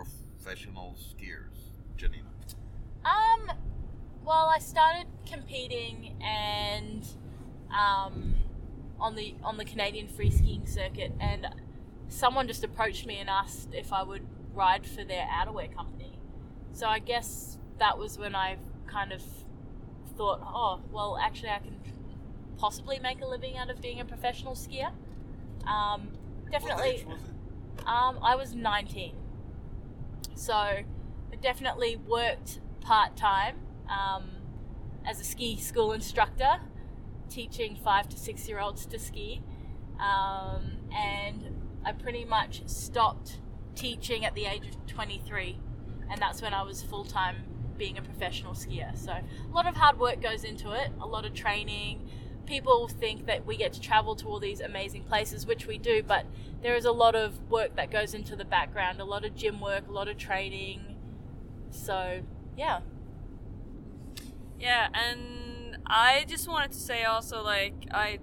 professional 0.05 0.95
skiers, 0.97 1.71
Janina? 1.97 2.29
Um, 3.05 3.51
well, 4.25 4.51
I 4.53 4.59
started 4.59 5.07
competing 5.29 6.15
and 6.21 7.05
um, 7.71 8.35
on 8.99 9.15
the 9.15 9.35
on 9.43 9.57
the 9.57 9.65
Canadian 9.65 10.07
free 10.07 10.31
skiing 10.31 10.65
circuit, 10.65 11.11
and 11.19 11.47
someone 12.07 12.47
just 12.47 12.63
approached 12.63 13.05
me 13.05 13.17
and 13.17 13.29
asked 13.29 13.73
if 13.73 13.93
I 13.93 14.03
would 14.03 14.25
ride 14.53 14.85
for 14.85 15.03
their 15.03 15.27
outerwear 15.27 15.73
company. 15.73 16.17
So 16.73 16.87
I 16.87 16.99
guess 16.99 17.57
that 17.79 17.97
was 17.97 18.17
when 18.17 18.35
I 18.35 18.57
kind 18.87 19.11
of 19.11 19.21
thought, 20.17 20.41
oh, 20.43 20.81
well, 20.91 21.17
actually, 21.21 21.49
I 21.49 21.59
can 21.59 21.79
possibly 22.57 22.99
make 22.99 23.21
a 23.21 23.25
living 23.25 23.57
out 23.57 23.69
of 23.69 23.81
being 23.81 23.99
a 23.99 24.05
professional 24.05 24.53
skier. 24.53 24.91
Um, 25.65 26.09
definitely. 26.51 26.89
age 26.89 27.05
was 27.05 27.21
it? 27.21 27.87
Um, 27.87 28.19
I 28.21 28.35
was 28.35 28.53
19. 28.53 29.13
So 30.39 30.53
I 30.53 30.85
definitely 31.41 31.97
worked 31.97 32.61
part 32.79 33.17
time 33.17 33.57
um, 33.89 34.29
as 35.05 35.19
a 35.19 35.25
ski 35.25 35.57
school 35.57 35.91
instructor, 35.91 36.61
teaching 37.29 37.75
five 37.83 38.07
to 38.07 38.17
six 38.17 38.47
year 38.47 38.61
olds 38.61 38.85
to 38.85 38.97
ski. 38.97 39.41
Um, 39.99 40.77
and 40.95 41.61
I 41.83 41.91
pretty 41.91 42.23
much 42.23 42.65
stopped 42.69 43.39
teaching 43.75 44.23
at 44.23 44.33
the 44.33 44.45
age 44.45 44.65
of 44.69 44.87
23. 44.87 45.59
And 46.09 46.21
that's 46.21 46.41
when 46.41 46.53
I 46.53 46.61
was 46.61 46.81
full 46.81 47.03
time 47.03 47.43
being 47.77 47.97
a 47.97 48.01
professional 48.01 48.53
skier. 48.53 48.97
So 48.97 49.11
a 49.11 49.53
lot 49.53 49.67
of 49.67 49.75
hard 49.75 49.99
work 49.99 50.21
goes 50.21 50.45
into 50.45 50.71
it, 50.71 50.89
a 51.01 51.05
lot 51.05 51.25
of 51.25 51.33
training. 51.33 52.09
People 52.49 52.87
think 52.87 53.27
that 53.27 53.45
we 53.45 53.55
get 53.57 53.73
to 53.73 53.79
travel 53.79 54.15
to 54.15 54.25
all 54.27 54.39
these 54.39 54.59
amazing 54.59 55.03
places, 55.03 55.45
which 55.45 55.67
we 55.67 55.77
do, 55.77 56.01
but 56.01 56.25
there 56.63 56.75
is 56.75 56.83
a 56.83 56.91
lot 56.91 57.15
of 57.15 57.39
work 57.49 57.75
that 57.75 57.91
goes 57.91 58.13
into 58.15 58.35
the 58.35 58.43
background, 58.43 58.99
a 58.99 59.05
lot 59.05 59.23
of 59.23 59.35
gym 59.35 59.61
work, 59.61 59.87
a 59.87 59.91
lot 59.91 60.07
of 60.07 60.17
training. 60.17 60.95
So, 61.69 62.21
yeah. 62.57 62.79
Yeah, 64.59 64.87
and 64.93 65.77
I 65.85 66.25
just 66.27 66.47
wanted 66.47 66.71
to 66.71 66.77
say 66.79 67.03
also 67.03 67.41
like 67.43 67.73
I 67.91 68.19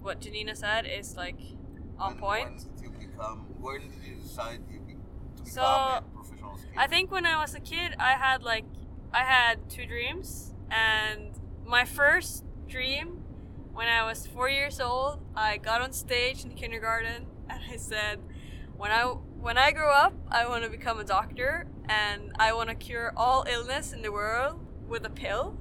what 0.00 0.20
Janina 0.20 0.54
said 0.54 0.86
is 0.86 1.16
like 1.16 1.36
on 1.98 2.12
When- 2.12 2.20
point. 2.20 2.48
When 2.48 2.74
did 2.76 2.82
you 2.82 3.08
become? 3.08 3.38
When 3.60 3.80
did 3.80 3.90
you 4.06 4.14
decide 4.22 4.60
you 4.70 4.78
be, 4.80 4.92
to 4.94 4.98
become 5.42 5.46
So, 5.46 5.62
a 5.62 6.02
professional 6.14 6.52
skier? 6.52 6.78
I 6.78 6.86
think 6.86 7.10
when 7.10 7.26
I 7.26 7.38
was 7.40 7.54
a 7.54 7.60
kid 7.60 7.96
I 7.98 8.12
had 8.12 8.42
like 8.42 8.64
I 9.12 9.24
had 9.24 9.68
two 9.68 9.84
dreams 9.84 10.54
and 10.70 11.32
my 11.66 11.84
first 11.84 12.44
dream 12.68 13.22
when 13.72 13.88
I 13.88 14.04
was 14.04 14.26
4 14.26 14.48
years 14.48 14.80
old, 14.80 15.20
I 15.34 15.58
got 15.58 15.82
on 15.82 15.92
stage 15.92 16.44
in 16.44 16.50
kindergarten 16.54 17.26
and 17.48 17.60
I 17.70 17.76
said 17.76 18.20
when 18.76 18.90
I 18.90 19.04
when 19.04 19.58
I 19.58 19.70
grow 19.70 19.92
up, 19.92 20.14
I 20.28 20.48
want 20.48 20.64
to 20.64 20.70
become 20.70 20.98
a 20.98 21.04
doctor 21.04 21.66
and 21.88 22.32
I 22.38 22.52
want 22.52 22.68
to 22.68 22.74
cure 22.74 23.12
all 23.16 23.46
illness 23.48 23.92
in 23.92 24.02
the 24.02 24.10
world 24.10 24.58
with 24.88 25.04
a 25.04 25.10
pill. 25.10 25.56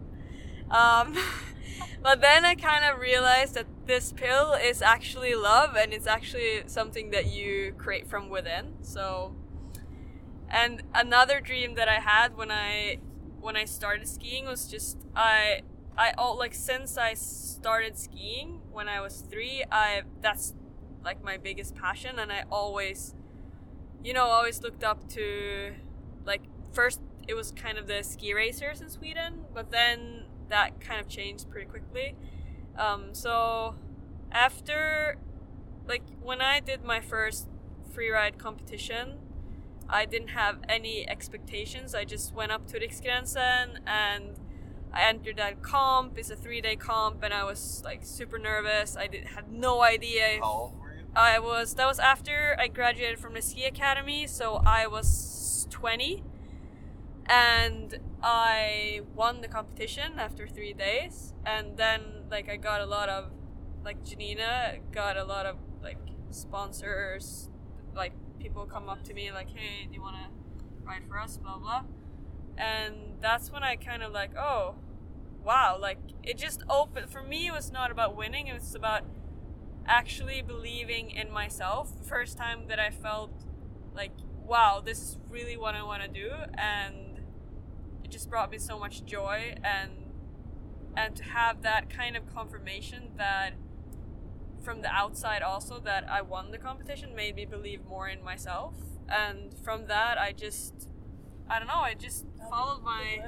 Um, 0.71 1.15
but 2.01 2.21
then 2.21 2.45
I 2.45 2.55
kind 2.55 2.83
of 2.83 2.99
realized 2.99 3.53
that 3.53 3.67
this 3.85 4.11
pill 4.11 4.53
is 4.53 4.81
actually 4.81 5.35
love 5.35 5.75
and 5.75 5.93
it's 5.93 6.07
actually 6.07 6.63
something 6.65 7.11
that 7.11 7.31
you 7.31 7.73
create 7.77 8.07
from 8.07 8.29
within. 8.29 8.73
So, 8.81 9.35
and 10.49 10.83
another 10.93 11.39
dream 11.39 11.75
that 11.75 11.87
I 11.87 11.99
had 11.99 12.35
when 12.35 12.51
I 12.51 12.97
when 13.39 13.55
I 13.55 13.65
started 13.65 14.07
skiing 14.07 14.45
was 14.45 14.67
just 14.67 14.97
I 15.15 15.61
I 15.97 16.11
all 16.17 16.37
like 16.37 16.53
since 16.53 16.97
I 16.97 17.13
started 17.13 17.97
skiing 17.97 18.61
when 18.71 18.89
I 18.89 18.99
was 19.01 19.21
three, 19.21 19.63
I 19.71 20.03
that's 20.21 20.53
like 21.03 21.23
my 21.23 21.37
biggest 21.37 21.75
passion, 21.75 22.19
and 22.19 22.31
I 22.31 22.43
always, 22.51 23.15
you 24.03 24.13
know, 24.13 24.25
always 24.25 24.61
looked 24.61 24.83
up 24.83 25.07
to 25.09 25.73
like 26.25 26.41
first 26.73 27.01
it 27.27 27.33
was 27.33 27.51
kind 27.51 27.77
of 27.77 27.87
the 27.87 28.03
ski 28.03 28.33
racers 28.33 28.81
in 28.81 28.89
Sweden, 28.89 29.45
but 29.53 29.71
then 29.71 30.25
that 30.49 30.79
kind 30.79 30.99
of 30.99 31.07
changed 31.07 31.49
pretty 31.49 31.67
quickly. 31.67 32.15
Um, 32.77 33.13
so 33.13 33.75
after 34.31 35.17
like 35.87 36.03
when 36.21 36.41
I 36.41 36.59
did 36.59 36.83
my 36.83 36.99
first 36.99 37.47
freeride 37.95 38.37
competition, 38.37 39.19
I 39.87 40.05
didn't 40.05 40.29
have 40.29 40.57
any 40.67 41.07
expectations. 41.07 41.95
I 41.95 42.03
just 42.03 42.33
went 42.33 42.51
up 42.51 42.67
to 42.67 42.79
Riksgränsen 42.79 43.79
and 43.87 44.39
I 44.95 45.09
entered 45.09 45.35
that 45.37 45.61
comp. 45.61 46.17
It's 46.17 46.29
a 46.29 46.37
three 46.37 46.61
day 46.61 46.77
comp, 46.77 47.21
and 47.21 47.33
I 47.33 47.43
was 47.43 47.81
like 47.83 48.05
super 48.05 48.39
nervous. 48.39 48.95
I 48.95 49.07
did, 49.07 49.25
had 49.25 49.51
no 49.51 49.81
idea. 49.83 50.35
If 50.35 50.39
How 50.41 50.49
old 50.49 50.79
were 50.79 50.93
you? 50.93 51.03
I 51.13 51.37
was 51.39 51.75
that 51.75 51.85
was 51.85 51.99
after 51.99 52.55
I 52.57 52.67
graduated 52.69 53.19
from 53.19 53.33
the 53.33 53.41
ski 53.41 53.65
academy, 53.65 54.25
so 54.25 54.61
I 54.65 54.87
was 54.87 55.67
20, 55.69 56.23
and 57.25 57.99
I 58.23 59.01
won 59.13 59.41
the 59.41 59.49
competition 59.49 60.17
after 60.17 60.47
three 60.47 60.73
days, 60.73 61.33
and 61.45 61.75
then 61.75 62.01
like 62.31 62.49
I 62.49 62.55
got 62.55 62.79
a 62.79 62.85
lot 62.85 63.09
of 63.09 63.31
like 63.83 64.03
Janina 64.05 64.77
got 64.93 65.17
a 65.17 65.25
lot 65.25 65.45
of 65.45 65.57
like 65.83 65.99
sponsors, 66.31 67.49
like 67.93 68.13
people 68.39 68.65
come 68.65 68.87
up 68.87 69.03
to 69.03 69.13
me 69.13 69.29
like, 69.31 69.49
hey, 69.49 69.87
do 69.87 69.93
you 69.93 70.01
want 70.01 70.15
to 70.15 70.29
ride 70.85 71.03
for 71.07 71.19
us, 71.19 71.35
blah 71.35 71.57
blah, 71.57 71.83
and 72.57 72.95
that's 73.21 73.51
when 73.51 73.63
I 73.63 73.75
kind 73.75 74.01
of 74.03 74.13
like, 74.13 74.35
oh, 74.37 74.75
wow, 75.45 75.77
like 75.79 75.99
it 76.23 76.37
just 76.37 76.63
opened 76.69 77.09
for 77.09 77.21
me. 77.21 77.47
It 77.47 77.53
was 77.53 77.71
not 77.71 77.91
about 77.91 78.15
winning; 78.17 78.47
it 78.47 78.53
was 78.53 78.75
about 78.75 79.03
actually 79.87 80.41
believing 80.41 81.11
in 81.11 81.31
myself. 81.31 81.95
The 81.97 82.03
first 82.03 82.37
time 82.37 82.67
that 82.67 82.79
I 82.79 82.89
felt 82.89 83.31
like, 83.93 84.11
wow, 84.43 84.81
this 84.83 84.99
is 84.99 85.17
really 85.29 85.55
what 85.55 85.75
I 85.75 85.83
want 85.83 86.01
to 86.01 86.09
do, 86.09 86.31
and 86.55 87.19
it 88.03 88.09
just 88.09 88.29
brought 88.29 88.51
me 88.51 88.57
so 88.57 88.79
much 88.79 89.05
joy 89.05 89.55
and 89.63 89.91
and 90.97 91.15
to 91.15 91.23
have 91.23 91.61
that 91.61 91.89
kind 91.89 92.15
of 92.15 92.25
confirmation 92.33 93.09
that 93.17 93.53
from 94.63 94.81
the 94.81 94.89
outside 94.89 95.41
also 95.41 95.79
that 95.79 96.09
I 96.09 96.21
won 96.21 96.51
the 96.51 96.57
competition 96.57 97.13
made 97.13 97.35
me 97.35 97.45
believe 97.45 97.85
more 97.85 98.07
in 98.07 98.23
myself 98.23 98.73
and 99.09 99.53
from 99.63 99.87
that 99.87 100.17
I 100.17 100.31
just 100.31 100.87
I 101.49 101.59
don't 101.59 101.67
know 101.67 101.81
I 101.81 101.93
just 101.93 102.25
followed 102.49 102.81
my 102.81 103.19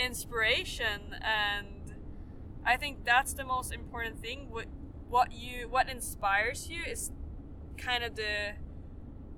inspiration 0.00 1.14
and 1.22 1.94
I 2.64 2.76
think 2.76 3.04
that's 3.04 3.32
the 3.32 3.44
most 3.44 3.72
important 3.72 4.20
thing. 4.20 4.48
What 4.50 4.66
what 5.08 5.32
you 5.32 5.68
what 5.68 5.88
inspires 5.88 6.68
you 6.68 6.82
is 6.82 7.10
kind 7.76 8.04
of 8.04 8.16
the 8.16 8.52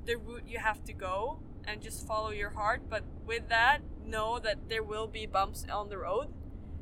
the 0.05 0.17
route 0.17 0.45
you 0.47 0.59
have 0.59 0.83
to 0.85 0.93
go 0.93 1.41
and 1.65 1.81
just 1.81 2.07
follow 2.07 2.31
your 2.31 2.51
heart. 2.51 2.83
But 2.89 3.05
with 3.25 3.49
that 3.49 3.81
know 4.05 4.39
that 4.41 4.69
there 4.69 4.83
will 4.83 5.07
be 5.07 5.27
bumps 5.27 5.65
on 5.73 5.89
the 5.89 5.99
road 5.99 6.29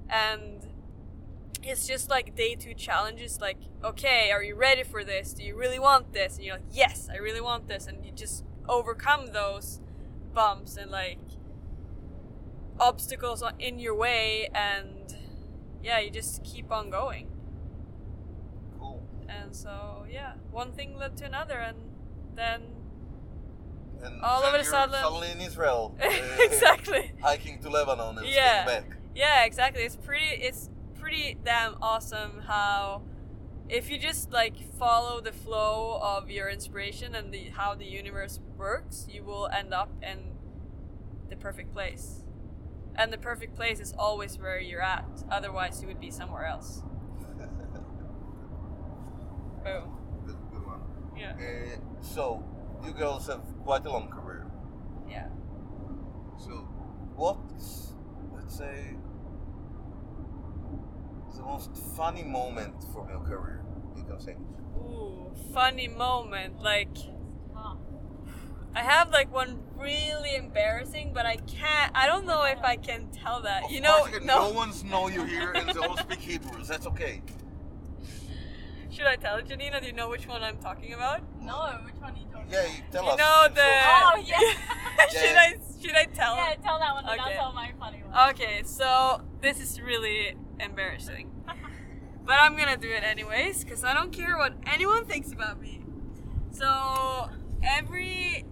and 0.09 0.67
it's 1.63 1.87
just 1.87 2.09
like 2.09 2.35
day 2.35 2.55
two 2.55 2.73
challenges 2.73 3.39
like 3.39 3.59
okay 3.85 4.31
are 4.31 4.43
you 4.43 4.55
ready 4.55 4.83
for 4.83 5.05
this? 5.05 5.35
Do 5.35 5.45
you 5.45 5.55
really 5.57 5.79
want 5.79 6.13
this? 6.13 6.37
And 6.37 6.45
you're 6.45 6.57
like 6.57 6.65
yes 6.73 7.09
i 7.13 7.17
really 7.17 7.41
want 7.41 7.69
this. 7.69 7.87
And 7.87 8.05
you 8.05 8.13
just 8.13 8.45
overcome 8.69 9.29
those 9.33 9.81
bumps 10.33 10.77
and 10.77 10.91
like 10.91 11.19
obstacles 12.81 13.43
in 13.59 13.79
your 13.79 13.95
way 13.95 14.49
and 14.55 15.17
yeah 15.83 15.99
you 15.99 16.11
just 16.11 16.43
keep 16.45 16.71
on 16.73 16.91
going 16.91 17.29
Cool. 18.79 19.03
and 19.29 19.55
so 19.55 20.05
yeah 20.11 20.33
one 20.51 20.73
thing 20.73 20.97
led 20.97 21.17
to 21.19 21.25
another 21.27 21.59
and 21.59 21.77
then 22.35 22.63
And 24.03 24.23
All 24.23 24.43
of 24.43 24.55
a 24.55 24.65
sudden- 24.65 24.95
suddenly 24.95 25.31
in 25.31 25.41
Israel. 25.43 25.95
uh, 26.03 26.09
exactly 26.39 27.13
Hiking 27.21 27.59
to 27.63 27.69
Lebanon 27.69 28.17
and 28.19 28.27
Yeah. 28.27 28.65
back. 28.65 28.87
Yeah, 29.15 29.45
exactly. 29.45 29.83
It's 29.83 29.97
pretty 29.97 30.31
it's 30.49 30.71
pretty 31.01 31.37
damn 31.45 31.75
awesome 31.83 32.33
how 32.47 33.03
if 33.69 33.91
you 33.91 33.99
just 33.99 34.33
like 34.41 34.57
follow 34.79 35.21
the 35.21 35.33
flow 35.45 35.99
of 36.15 36.31
your 36.31 36.49
inspiration 36.49 37.15
and 37.15 37.27
the 37.35 37.43
how 37.59 37.75
the 37.75 37.85
universe 37.85 38.41
works, 38.57 39.07
you 39.15 39.23
will 39.23 39.49
end 39.61 39.75
up 39.75 39.91
in 40.11 40.19
the 41.29 41.37
perfect 41.37 41.71
place. 41.75 42.25
And 43.01 43.11
the 43.11 43.17
perfect 43.17 43.57
place 43.57 43.81
is 43.81 43.95
always 43.99 44.39
where 44.39 44.61
you're 44.61 44.83
at. 44.83 45.07
Otherwise, 45.31 45.81
you 45.81 45.89
would 45.89 46.01
be 46.01 46.11
somewhere 46.11 46.45
else. 46.45 46.83
Boom. 49.65 49.97
Good, 50.27 50.37
good 50.53 50.67
one. 50.67 50.83
Yeah. 51.17 51.33
Uh, 51.33 51.79
so, 52.03 52.45
you 52.85 52.93
girls 52.93 53.27
have 53.29 53.41
quite 53.65 53.87
a 53.87 53.91
long 53.91 54.11
career. 54.11 54.47
Yeah. 55.09 55.29
So, 56.37 56.51
what's, 57.17 57.95
let's 58.35 58.59
say, 58.59 58.95
the 61.35 61.43
most 61.43 61.75
funny 61.97 62.23
moment 62.23 62.85
from 62.93 63.09
your 63.09 63.21
career? 63.21 63.65
You 63.97 64.05
can 64.05 64.21
say. 64.21 64.37
Ooh, 64.77 65.33
funny 65.55 65.89
moment. 65.89 66.61
Like 66.61 66.95
Huh. 67.55 67.77
I 68.75 68.83
have 68.83 69.11
like 69.11 69.33
one 69.33 69.59
really 69.77 70.37
embarrassing, 70.37 71.13
but 71.13 71.27
I 71.27 71.37
can't. 71.37 71.91
I 71.95 72.07
don't 72.07 72.27
know 72.27 72.45
if 72.45 72.61
I 72.63 72.77
can 72.77 73.09
tell 73.11 73.41
that. 73.43 73.65
Of 73.65 73.71
you 73.73 73.81
know, 73.81 74.07
you 74.07 74.13
can- 74.19 74.27
no. 74.27 74.49
no 74.51 74.55
one's 74.55 74.85
know 74.85 75.09
you 75.09 75.25
here 75.25 75.53
and 75.53 75.69
they 75.69 75.81
all 75.87 75.97
speak 75.97 76.21
Hebrews. 76.21 76.69
That's 76.69 76.87
okay. 76.87 77.23
Should 78.91 79.07
I 79.07 79.17
tell 79.17 79.41
Janina? 79.41 79.81
Do 79.81 79.87
you 79.87 79.93
know 79.93 80.09
which 80.09 80.27
one 80.27 80.43
I'm 80.43 80.59
talking 80.59 80.93
about? 80.95 81.21
No, 81.41 81.79
which 81.85 81.95
one 82.01 82.13
are 82.13 82.17
you 82.19 82.27
talking 82.33 82.51
Yeah, 82.51 82.65
you 82.67 82.83
tell 82.91 83.09
us. 83.09 83.19
you 83.19 83.25
us. 83.25 83.29
know 83.29 83.43
So- 83.49 83.55
the. 83.55 83.63
Oh, 83.63 84.23
yeah. 84.25 85.09
should 85.11 85.37
I? 85.37 85.55
Should 85.81 85.97
I 85.97 86.05
tell? 86.05 86.37
Yeah, 86.37 86.55
tell 86.63 86.79
that 86.79 86.95
one 86.95 87.05
Okay. 87.09 87.19
I'll 87.21 87.31
tell 87.33 87.53
my 87.53 87.73
funny 87.79 88.03
one. 88.03 88.31
Okay, 88.31 88.63
so 88.65 89.23
this 89.41 89.61
is 89.61 89.81
really 89.81 90.35
embarrassing. 90.61 91.31
But 92.23 92.39
I'm 92.39 92.55
gonna 92.57 92.77
do 92.77 92.89
it 92.89 93.03
anyways, 93.03 93.65
because 93.65 93.83
I 93.83 93.93
don't 93.93 94.13
care 94.13 94.37
what 94.37 94.53
anyone 94.65 95.05
thinks 95.05 95.33
about 95.33 95.61
me. 95.61 95.83
So, 96.53 97.29
every 97.65 98.45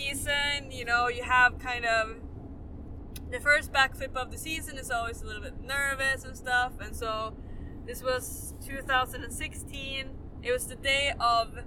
season, 0.00 0.70
you 0.70 0.84
know, 0.84 1.08
you 1.08 1.22
have 1.22 1.58
kind 1.58 1.84
of. 1.84 2.16
The 3.30 3.38
first 3.38 3.72
backflip 3.72 4.16
of 4.16 4.32
the 4.32 4.38
season 4.38 4.76
is 4.76 4.90
always 4.90 5.22
a 5.22 5.26
little 5.26 5.42
bit 5.42 5.62
nervous 5.62 6.24
and 6.24 6.36
stuff, 6.36 6.72
and 6.80 6.96
so 6.96 7.32
this 7.86 8.02
was 8.02 8.54
2016. 8.66 10.10
It 10.42 10.52
was 10.52 10.66
the 10.66 10.76
day 10.76 11.12
of. 11.20 11.58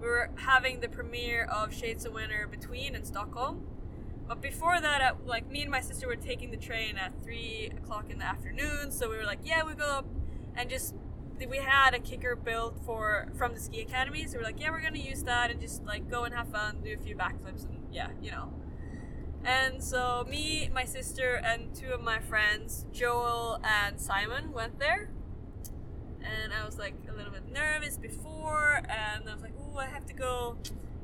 We 0.00 0.06
were 0.06 0.30
having 0.36 0.78
the 0.78 0.88
premiere 0.88 1.44
of 1.44 1.74
Shades 1.74 2.04
of 2.04 2.12
Winter 2.12 2.46
Between 2.48 2.94
in 2.94 3.04
Stockholm. 3.04 3.66
But 4.28 4.40
before 4.40 4.80
that, 4.80 5.00
at, 5.00 5.26
like 5.26 5.50
me 5.50 5.62
and 5.62 5.70
my 5.72 5.80
sister 5.80 6.06
were 6.06 6.14
taking 6.14 6.52
the 6.52 6.56
train 6.56 6.96
at 6.96 7.12
three 7.24 7.72
o'clock 7.76 8.08
in 8.08 8.18
the 8.18 8.24
afternoon, 8.24 8.92
so 8.92 9.10
we 9.10 9.16
were 9.16 9.24
like, 9.24 9.40
yeah, 9.42 9.64
we 9.64 9.74
go 9.74 9.86
up 9.86 10.06
and 10.54 10.70
just 10.70 10.94
we 11.48 11.58
had 11.58 11.94
a 11.94 11.98
kicker 11.98 12.36
built 12.36 12.78
for 12.84 13.28
from 13.36 13.54
the 13.54 13.60
ski 13.60 13.80
academy, 13.80 14.26
so 14.26 14.38
we're 14.38 14.44
like, 14.44 14.60
yeah, 14.60 14.70
we're 14.70 14.82
gonna 14.82 14.98
use 14.98 15.22
that 15.24 15.50
and 15.50 15.60
just 15.60 15.84
like 15.84 16.08
go 16.08 16.24
and 16.24 16.34
have 16.34 16.48
fun, 16.48 16.80
do 16.84 16.92
a 16.92 16.96
few 16.96 17.16
backflips, 17.16 17.64
and 17.64 17.77
yeah, 17.92 18.08
you 18.22 18.30
know. 18.30 18.52
And 19.44 19.82
so 19.82 20.26
me, 20.28 20.68
my 20.72 20.84
sister, 20.84 21.40
and 21.44 21.74
two 21.74 21.90
of 21.92 22.02
my 22.02 22.18
friends, 22.18 22.86
Joel 22.92 23.60
and 23.64 24.00
Simon, 24.00 24.52
went 24.52 24.78
there. 24.78 25.10
And 26.22 26.52
I 26.52 26.64
was 26.66 26.78
like 26.78 26.94
a 27.08 27.14
little 27.16 27.32
bit 27.32 27.50
nervous 27.50 27.96
before, 27.96 28.82
and 28.88 29.28
I 29.28 29.32
was 29.32 29.42
like, 29.42 29.54
oh, 29.58 29.78
I 29.78 29.86
have 29.86 30.04
to 30.06 30.12
go 30.12 30.56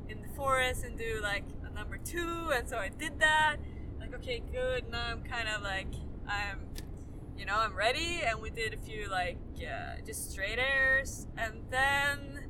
in 0.09 0.21
the 0.21 0.27
forest 0.35 0.83
and 0.83 0.97
do 0.97 1.19
like 1.23 1.45
a 1.65 1.73
number 1.73 1.97
two, 1.97 2.51
and 2.53 2.67
so 2.67 2.77
I 2.77 2.89
did 2.89 3.19
that. 3.19 3.57
Like, 3.99 4.13
okay, 4.15 4.43
good. 4.51 4.91
Now 4.91 5.05
I'm 5.11 5.23
kind 5.23 5.47
of 5.47 5.63
like, 5.63 5.87
I'm, 6.27 6.59
you 7.37 7.45
know, 7.45 7.55
I'm 7.55 7.73
ready, 7.73 8.21
and 8.23 8.41
we 8.41 8.49
did 8.49 8.73
a 8.73 8.77
few 8.77 9.09
like 9.09 9.37
uh, 9.59 10.01
just 10.05 10.31
straight 10.31 10.59
airs, 10.59 11.25
and 11.37 11.63
then, 11.71 12.45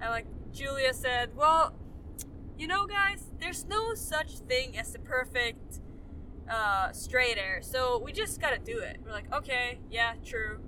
and 0.00 0.10
like 0.10 0.26
Julia 0.52 0.92
said, 0.92 1.36
well, 1.36 1.74
you 2.60 2.66
know, 2.66 2.86
guys, 2.86 3.24
there's 3.40 3.64
no 3.64 3.94
such 3.94 4.40
thing 4.40 4.76
as 4.76 4.92
the 4.92 4.98
perfect 4.98 5.80
uh, 6.48 6.92
straight 6.92 7.38
air, 7.38 7.60
so 7.62 8.02
we 8.04 8.12
just 8.12 8.38
gotta 8.38 8.58
do 8.58 8.78
it. 8.80 8.98
We're 9.02 9.12
like, 9.12 9.32
okay, 9.32 9.78
yeah, 9.90 10.12
true. 10.22 10.58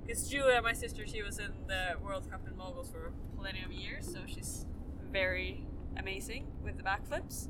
Because 0.00 0.30
Julia, 0.30 0.62
my 0.62 0.72
sister, 0.72 1.06
she 1.06 1.22
was 1.22 1.38
in 1.38 1.52
the 1.66 1.98
World 2.02 2.30
Cup 2.30 2.40
in 2.48 2.56
moguls 2.56 2.90
for 2.90 3.12
plenty 3.38 3.62
of 3.62 3.70
years, 3.70 4.10
so 4.10 4.20
she's 4.26 4.64
very 5.12 5.66
amazing 5.98 6.46
with 6.64 6.78
the 6.78 6.82
backflips. 6.82 7.48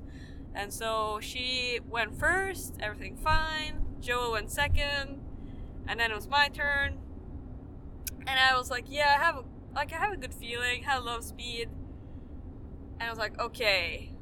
And 0.52 0.72
so 0.72 1.20
she 1.22 1.78
went 1.88 2.18
first, 2.18 2.74
everything 2.80 3.16
fine. 3.16 3.84
Joel 4.00 4.32
went 4.32 4.50
second, 4.50 5.20
and 5.86 6.00
then 6.00 6.10
it 6.10 6.14
was 6.16 6.26
my 6.26 6.48
turn. 6.48 6.98
And 8.26 8.40
I 8.40 8.58
was 8.58 8.68
like, 8.68 8.86
yeah, 8.88 9.14
I 9.16 9.22
have 9.22 9.36
a, 9.36 9.44
like 9.76 9.92
I 9.92 9.98
have 9.98 10.12
a 10.12 10.16
good 10.16 10.34
feeling, 10.34 10.84
a 10.90 11.00
low 11.00 11.20
speed. 11.20 11.68
And 13.00 13.08
I 13.08 13.10
was 13.10 13.18
like, 13.18 13.38
okay, 13.40 14.12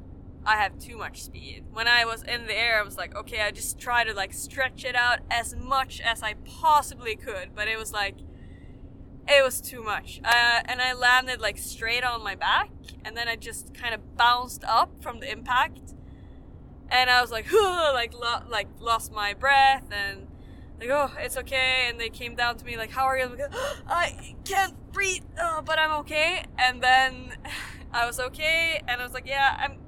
I 0.45 0.55
have 0.57 0.79
too 0.79 0.97
much 0.97 1.23
speed. 1.23 1.65
When 1.71 1.87
I 1.87 2.05
was 2.05 2.23
in 2.23 2.47
the 2.47 2.55
air, 2.55 2.79
I 2.79 2.83
was 2.83 2.97
like, 2.97 3.15
okay, 3.15 3.41
I 3.41 3.51
just 3.51 3.79
try 3.79 4.03
to 4.03 4.13
like 4.13 4.33
stretch 4.33 4.85
it 4.85 4.95
out 4.95 5.19
as 5.29 5.55
much 5.55 5.99
as 5.99 6.23
I 6.23 6.35
possibly 6.45 7.15
could, 7.15 7.49
but 7.55 7.67
it 7.67 7.77
was 7.77 7.91
like 7.91 8.15
it 9.27 9.43
was 9.43 9.59
too 9.59 9.83
much. 9.83 10.21
Uh, 10.23 10.61
and 10.65 10.81
I 10.81 10.93
landed 10.93 11.41
like 11.41 11.57
straight 11.57 12.03
on 12.03 12.23
my 12.23 12.35
back, 12.35 12.69
and 13.03 13.15
then 13.17 13.27
I 13.27 13.35
just 13.35 13.73
kind 13.73 13.93
of 13.93 14.15
bounced 14.15 14.63
up 14.63 15.01
from 15.01 15.19
the 15.19 15.29
impact. 15.29 15.93
And 16.89 17.09
I 17.09 17.21
was 17.21 17.31
like, 17.31 17.51
like, 17.51 18.13
lo- 18.13 18.47
like 18.49 18.67
lost 18.79 19.11
my 19.11 19.33
breath, 19.33 19.83
and 19.91 20.27
like, 20.79 20.89
oh, 20.89 21.11
it's 21.19 21.35
okay. 21.37 21.87
And 21.89 21.99
they 21.99 22.09
came 22.09 22.35
down 22.35 22.57
to 22.57 22.65
me 22.65 22.77
like, 22.77 22.91
how 22.91 23.03
are 23.03 23.17
you? 23.17 23.25
Like, 23.25 23.51
I 23.87 24.35
can't 24.45 24.75
breathe, 24.93 25.23
uh, 25.41 25.61
but 25.61 25.77
I'm 25.77 25.91
okay. 25.99 26.45
And 26.57 26.81
then 26.81 27.33
I 27.97 28.05
was 28.05 28.19
okay, 28.19 28.79
and 28.87 29.01
I 29.01 29.03
was 29.03 29.13
like, 29.13 29.27
yeah, 29.27 29.57
I'm. 29.59 29.79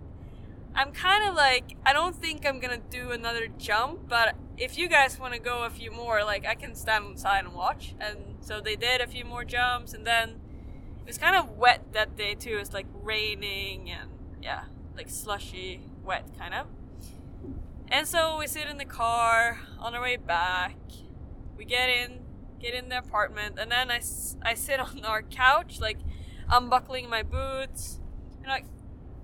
I'm 0.75 0.91
kind 0.91 1.27
of 1.27 1.35
like 1.35 1.77
I 1.83 1.93
don't 1.93 2.15
think 2.15 2.45
I'm 2.45 2.59
gonna 2.59 2.77
do 2.77 3.09
another 3.09 3.47
jump, 3.47 4.07
but 4.07 4.35
if 4.55 4.77
you 4.77 4.87
guys 4.87 5.19
want 5.19 5.33
to 5.33 5.39
go 5.39 5.63
a 5.63 5.69
few 5.69 5.91
more, 5.91 6.23
like 6.23 6.45
I 6.45 6.53
can 6.53 6.75
stand 6.75 7.05
on 7.05 7.13
the 7.13 7.19
side 7.19 7.43
and 7.43 7.55
watch. 7.55 7.95
And 7.99 8.35
so 8.39 8.61
they 8.61 8.75
did 8.75 9.01
a 9.01 9.07
few 9.07 9.25
more 9.25 9.43
jumps, 9.43 9.93
and 9.93 10.05
then 10.05 10.39
it 11.01 11.07
was 11.07 11.17
kind 11.17 11.35
of 11.35 11.57
wet 11.57 11.91
that 11.93 12.15
day 12.15 12.35
too. 12.35 12.51
It 12.51 12.59
was 12.59 12.73
like 12.73 12.85
raining 13.01 13.89
and 13.89 14.09
yeah, 14.41 14.65
like 14.95 15.09
slushy, 15.09 15.81
wet 16.03 16.25
kind 16.37 16.53
of. 16.53 16.67
And 17.87 18.07
so 18.07 18.37
we 18.37 18.45
sit 18.45 18.67
in 18.67 18.77
the 18.77 18.85
car 18.85 19.59
on 19.79 19.95
our 19.95 20.01
way 20.01 20.17
back. 20.17 20.77
We 21.57 21.65
get 21.65 21.89
in, 21.89 22.19
get 22.61 22.73
in 22.75 22.89
the 22.89 22.99
apartment, 22.99 23.57
and 23.57 23.71
then 23.71 23.89
I, 23.89 24.01
I 24.43 24.53
sit 24.53 24.79
on 24.79 25.03
our 25.03 25.23
couch, 25.23 25.79
like 25.81 25.97
unbuckling 26.49 27.09
my 27.09 27.23
boots, 27.23 27.98
like 28.49 28.65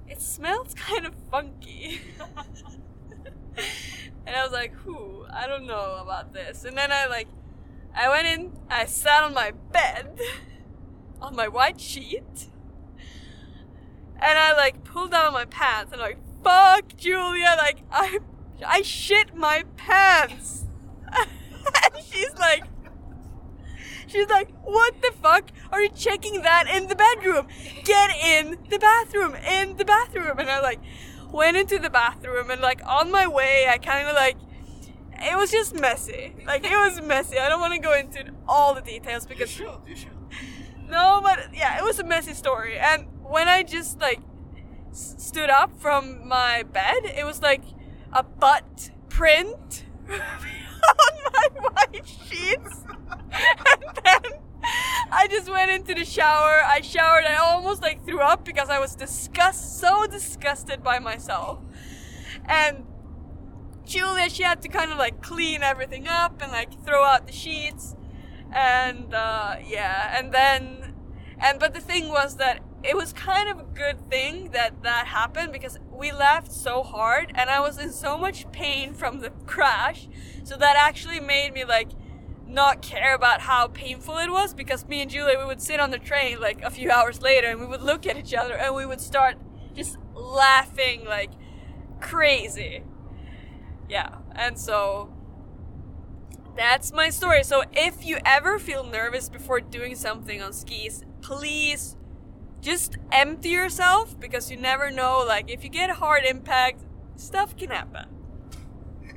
it 0.08 0.22
smells 0.22 0.74
kind 0.76 1.06
of 1.06 1.14
funky. 1.32 2.02
and 4.26 4.36
I 4.36 4.44
was 4.44 4.52
like, 4.52 4.74
whew, 4.84 5.26
I 5.32 5.48
don't 5.48 5.66
know 5.66 6.00
about 6.02 6.34
this. 6.34 6.64
And 6.64 6.78
then 6.78 6.92
I 6.92 7.08
like, 7.08 7.28
I 7.96 8.10
went 8.10 8.28
in, 8.28 8.52
I 8.70 8.86
sat 8.86 9.24
on 9.24 9.34
my 9.34 9.52
bed, 9.72 10.20
on 11.22 11.36
my 11.36 11.48
white 11.48 11.80
sheet, 11.80 12.50
and 14.18 14.38
I 14.38 14.54
like 14.56 14.84
pulled 14.84 15.12
down 15.12 15.34
my 15.34 15.46
pants 15.46 15.92
and 15.92 16.02
like, 16.02 16.18
fuck 16.44 16.96
Julia, 16.98 17.56
like 17.58 17.84
I, 17.92 18.20
I 18.66 18.82
shit 18.82 19.36
my 19.36 19.64
pants. 19.78 20.66
and 21.12 22.04
she's 22.04 22.34
like, 22.38 22.64
she's 24.16 24.30
like, 24.30 24.50
what 24.64 24.94
the 25.02 25.12
fuck 25.22 25.50
are 25.72 25.82
you 25.82 25.90
checking 25.90 26.42
that 26.42 26.68
in 26.68 26.88
the 26.88 26.96
bedroom? 26.96 27.48
Get 27.84 28.10
in 28.16 28.58
the 28.70 28.80
bathroom, 28.80 29.36
in 29.36 29.78
the 29.78 29.86
bathroom. 29.86 30.40
And 30.40 30.50
I 30.50 30.60
like 30.62 30.80
went 31.32 31.58
into 31.58 31.78
the 31.80 31.90
bathroom 31.90 32.50
and 32.50 32.62
like 32.62 32.82
on 32.86 33.12
my 33.12 33.28
way, 33.28 33.68
I 33.70 33.78
kind 33.78 34.08
of 34.08 34.16
like 34.16 34.38
it 35.18 35.38
was 35.38 35.52
just 35.52 35.76
messy. 35.80 36.34
Like 36.46 36.66
it 36.66 36.76
was 36.76 37.02
messy. 37.02 37.38
I 37.40 37.50
don't 37.50 37.60
want 37.60 37.74
to 37.74 37.80
go 37.80 37.94
into 37.94 38.32
all 38.48 38.74
the 38.74 38.82
details 38.82 39.24
You 39.24 39.30
because 39.30 39.50
should. 39.50 39.70
You 39.88 39.96
should. 39.96 40.10
no, 40.90 41.20
but 41.24 41.54
yeah, 41.54 41.78
it 41.78 41.84
was 41.84 42.00
a 42.00 42.04
messy 42.04 42.34
story. 42.34 42.78
And 42.78 43.08
when 43.24 43.48
I 43.48 43.64
just 43.64 44.00
like 44.00 44.20
s- 44.92 45.16
stood 45.18 45.50
up 45.50 45.80
from 45.80 46.28
my 46.28 46.64
bed, 46.64 47.06
it 47.06 47.26
was 47.26 47.42
like 47.42 47.64
a 48.14 48.24
butt 48.24 48.92
print 49.10 49.86
on 51.06 51.14
my 51.34 51.70
white 51.70 52.08
sheets. 52.08 52.84
and 53.32 53.84
then 54.04 54.40
I 55.12 55.28
just 55.30 55.50
went 55.50 55.72
into 55.72 55.94
the 55.94 56.06
shower. 56.06 56.62
I 56.66 56.82
showered. 56.82 57.26
I 57.26 57.36
almost 57.36 57.82
like 57.82 58.06
threw 58.06 58.20
up 58.22 58.46
because 58.46 58.70
I 58.70 58.80
was 58.80 58.96
disgust 58.96 59.80
so 59.80 60.08
disgusted 60.08 60.84
by 60.84 61.00
myself. 61.00 61.60
And 62.46 62.86
Julia, 63.86 64.30
she 64.30 64.44
had 64.44 64.62
to 64.64 64.68
kind 64.68 64.92
of 64.92 64.98
like 64.98 65.22
clean 65.22 65.62
everything 65.64 66.08
up 66.08 66.42
and 66.42 66.52
like 66.52 66.84
throw 66.86 67.04
out 67.04 67.28
the 67.28 67.34
sheets 67.34 67.96
and 68.56 69.14
uh, 69.14 69.58
yeah, 69.68 70.18
and 70.18 70.32
then, 70.32 70.94
and 71.40 71.60
but 71.60 71.74
the 71.74 71.82
thing 71.82 72.10
was 72.10 72.38
that 72.38 72.62
it 72.86 72.96
was 72.96 73.14
kind 73.14 73.50
of 73.50 73.60
a 73.60 73.64
good 73.64 74.10
thing 74.10 74.52
that 74.52 74.84
that 74.84 75.08
happened 75.08 75.52
because 75.52 75.80
we 75.92 76.12
laughed 76.12 76.52
so 76.52 76.84
hard, 76.84 77.32
and 77.36 77.50
I 77.50 77.60
was 77.60 77.78
in 77.78 77.92
so 77.92 78.18
much 78.18 78.50
pain 78.52 78.94
from 78.94 79.20
the 79.20 79.32
crash, 79.46 80.08
so 80.44 80.56
that 80.58 80.76
actually 80.78 81.20
made 81.20 81.54
me 81.54 81.66
like 81.66 81.90
not 82.48 82.82
care 82.82 83.16
about 83.16 83.42
how 83.42 83.68
painful 83.68 84.18
it 84.18 84.32
was 84.32 84.54
because 84.54 84.88
me 84.88 85.02
and 85.02 85.10
Julia 85.10 85.38
we 85.40 85.46
would 85.46 85.62
sit 85.62 85.80
on 85.80 85.90
the 85.90 85.98
train 85.98 86.40
like 86.40 86.62
a 86.62 86.70
few 86.70 86.92
hours 86.92 87.22
later 87.22 87.48
and 87.48 87.60
we 87.60 87.66
would 87.66 87.82
look 87.82 88.06
at 88.06 88.18
each 88.18 88.34
other 88.36 88.54
and 88.54 88.76
we 88.76 88.86
would 88.86 89.02
start 89.02 89.36
just 89.76 89.98
laughing 90.14 91.04
like 91.06 91.32
crazy. 92.00 92.84
Yeah, 93.90 94.20
and 94.34 94.58
so 94.60 95.12
that's 96.56 96.94
my 96.94 97.10
story. 97.10 97.44
So 97.44 97.64
if 97.74 98.06
you 98.06 98.20
ever 98.26 98.60
feel 98.60 98.84
nervous 98.84 99.28
before 99.28 99.60
doing 99.60 99.96
something 99.96 100.42
on 100.42 100.54
skis, 100.54 101.04
please 101.22 101.98
just 102.66 102.98
empty 103.12 103.50
yourself 103.50 104.20
because 104.20 104.50
you 104.50 104.58
never 104.58 104.90
know. 104.90 105.24
Like 105.26 105.50
if 105.50 105.64
you 105.64 105.70
get 105.70 105.90
a 105.90 105.94
hard 105.94 106.26
impact, 106.26 106.82
stuff 107.16 107.56
can 107.56 107.70
happen. 107.70 108.08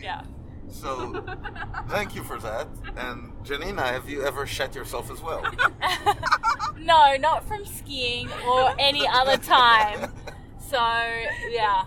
Yeah. 0.00 0.22
So, 0.70 1.24
thank 1.88 2.14
you 2.14 2.22
for 2.22 2.38
that. 2.38 2.68
And 2.96 3.32
Janina, 3.42 3.82
have 3.82 4.08
you 4.08 4.22
ever 4.22 4.46
shat 4.46 4.74
yourself 4.74 5.10
as 5.10 5.22
well? 5.22 5.42
No, 6.80 7.16
not 7.16 7.46
from 7.46 7.64
skiing 7.64 8.30
or 8.46 8.72
any 8.78 9.06
other 9.06 9.36
time. 9.36 10.12
So 10.70 10.78
yeah. 11.50 11.86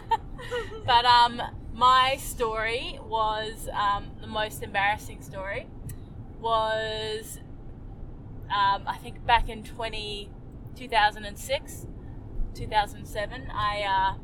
but 0.86 1.04
um, 1.04 1.42
my 1.74 2.16
story 2.16 2.98
was 3.04 3.68
um, 3.72 4.06
the 4.20 4.26
most 4.26 4.62
embarrassing 4.62 5.20
story. 5.22 5.66
Was 6.40 7.38
um, 8.50 8.82
I 8.86 8.96
think 9.02 9.24
back 9.26 9.48
in 9.48 9.62
20, 9.62 10.30
2006, 10.78 11.86
2007, 12.54 13.50
I 13.52 13.82
uh, 13.82 14.18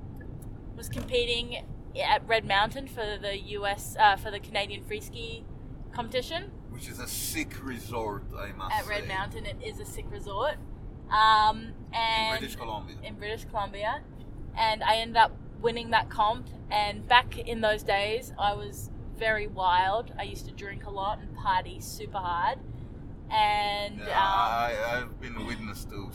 was 0.77 0.89
competing 0.89 1.65
at 2.01 2.27
Red 2.27 2.45
Mountain 2.45 2.89
for 2.89 3.19
the 3.21 3.39
US 3.59 3.97
uh, 3.99 4.17
for 4.17 4.31
the 4.31 4.39
Canadian 4.41 4.85
free 4.85 5.01
ski 5.01 5.45
competition 5.93 6.51
Which 6.71 6.89
is 6.89 6.99
a 6.99 7.07
sick 7.07 7.65
resort, 7.65 8.25
I 8.37 8.53
must 8.53 8.75
at 8.75 8.85
say. 8.85 8.91
Red 8.91 9.09
Mountain. 9.09 9.47
It 9.47 9.57
is 9.65 9.81
a 9.81 9.85
sick 9.85 10.07
resort. 10.11 10.57
Um, 11.11 11.73
and 11.93 12.35
In 12.35 12.39
British 12.39 12.57
Columbia. 12.57 12.97
in 13.03 13.15
British 13.15 13.45
Columbia, 13.45 14.01
and 14.57 14.83
I 14.83 14.97
ended 14.97 15.17
up 15.17 15.37
winning 15.61 15.91
that 15.91 16.09
comp. 16.09 16.49
And 16.71 17.07
back 17.07 17.39
in 17.39 17.61
those 17.61 17.83
days, 17.83 18.33
I 18.39 18.55
was 18.55 18.91
very 19.17 19.47
wild. 19.47 20.13
I 20.19 20.23
used 20.23 20.47
to 20.47 20.53
drink 20.53 20.87
a 20.87 20.91
lot 20.91 21.21
and 21.21 21.35
party 21.37 21.79
super 21.81 22.19
hard. 22.19 22.59
And 23.31 23.99
Yeah, 23.99 24.05
um, 24.05 24.11
I, 24.15 24.75
I've 24.93 25.21
been 25.21 25.47
witness 25.47 25.85
to 25.87 26.11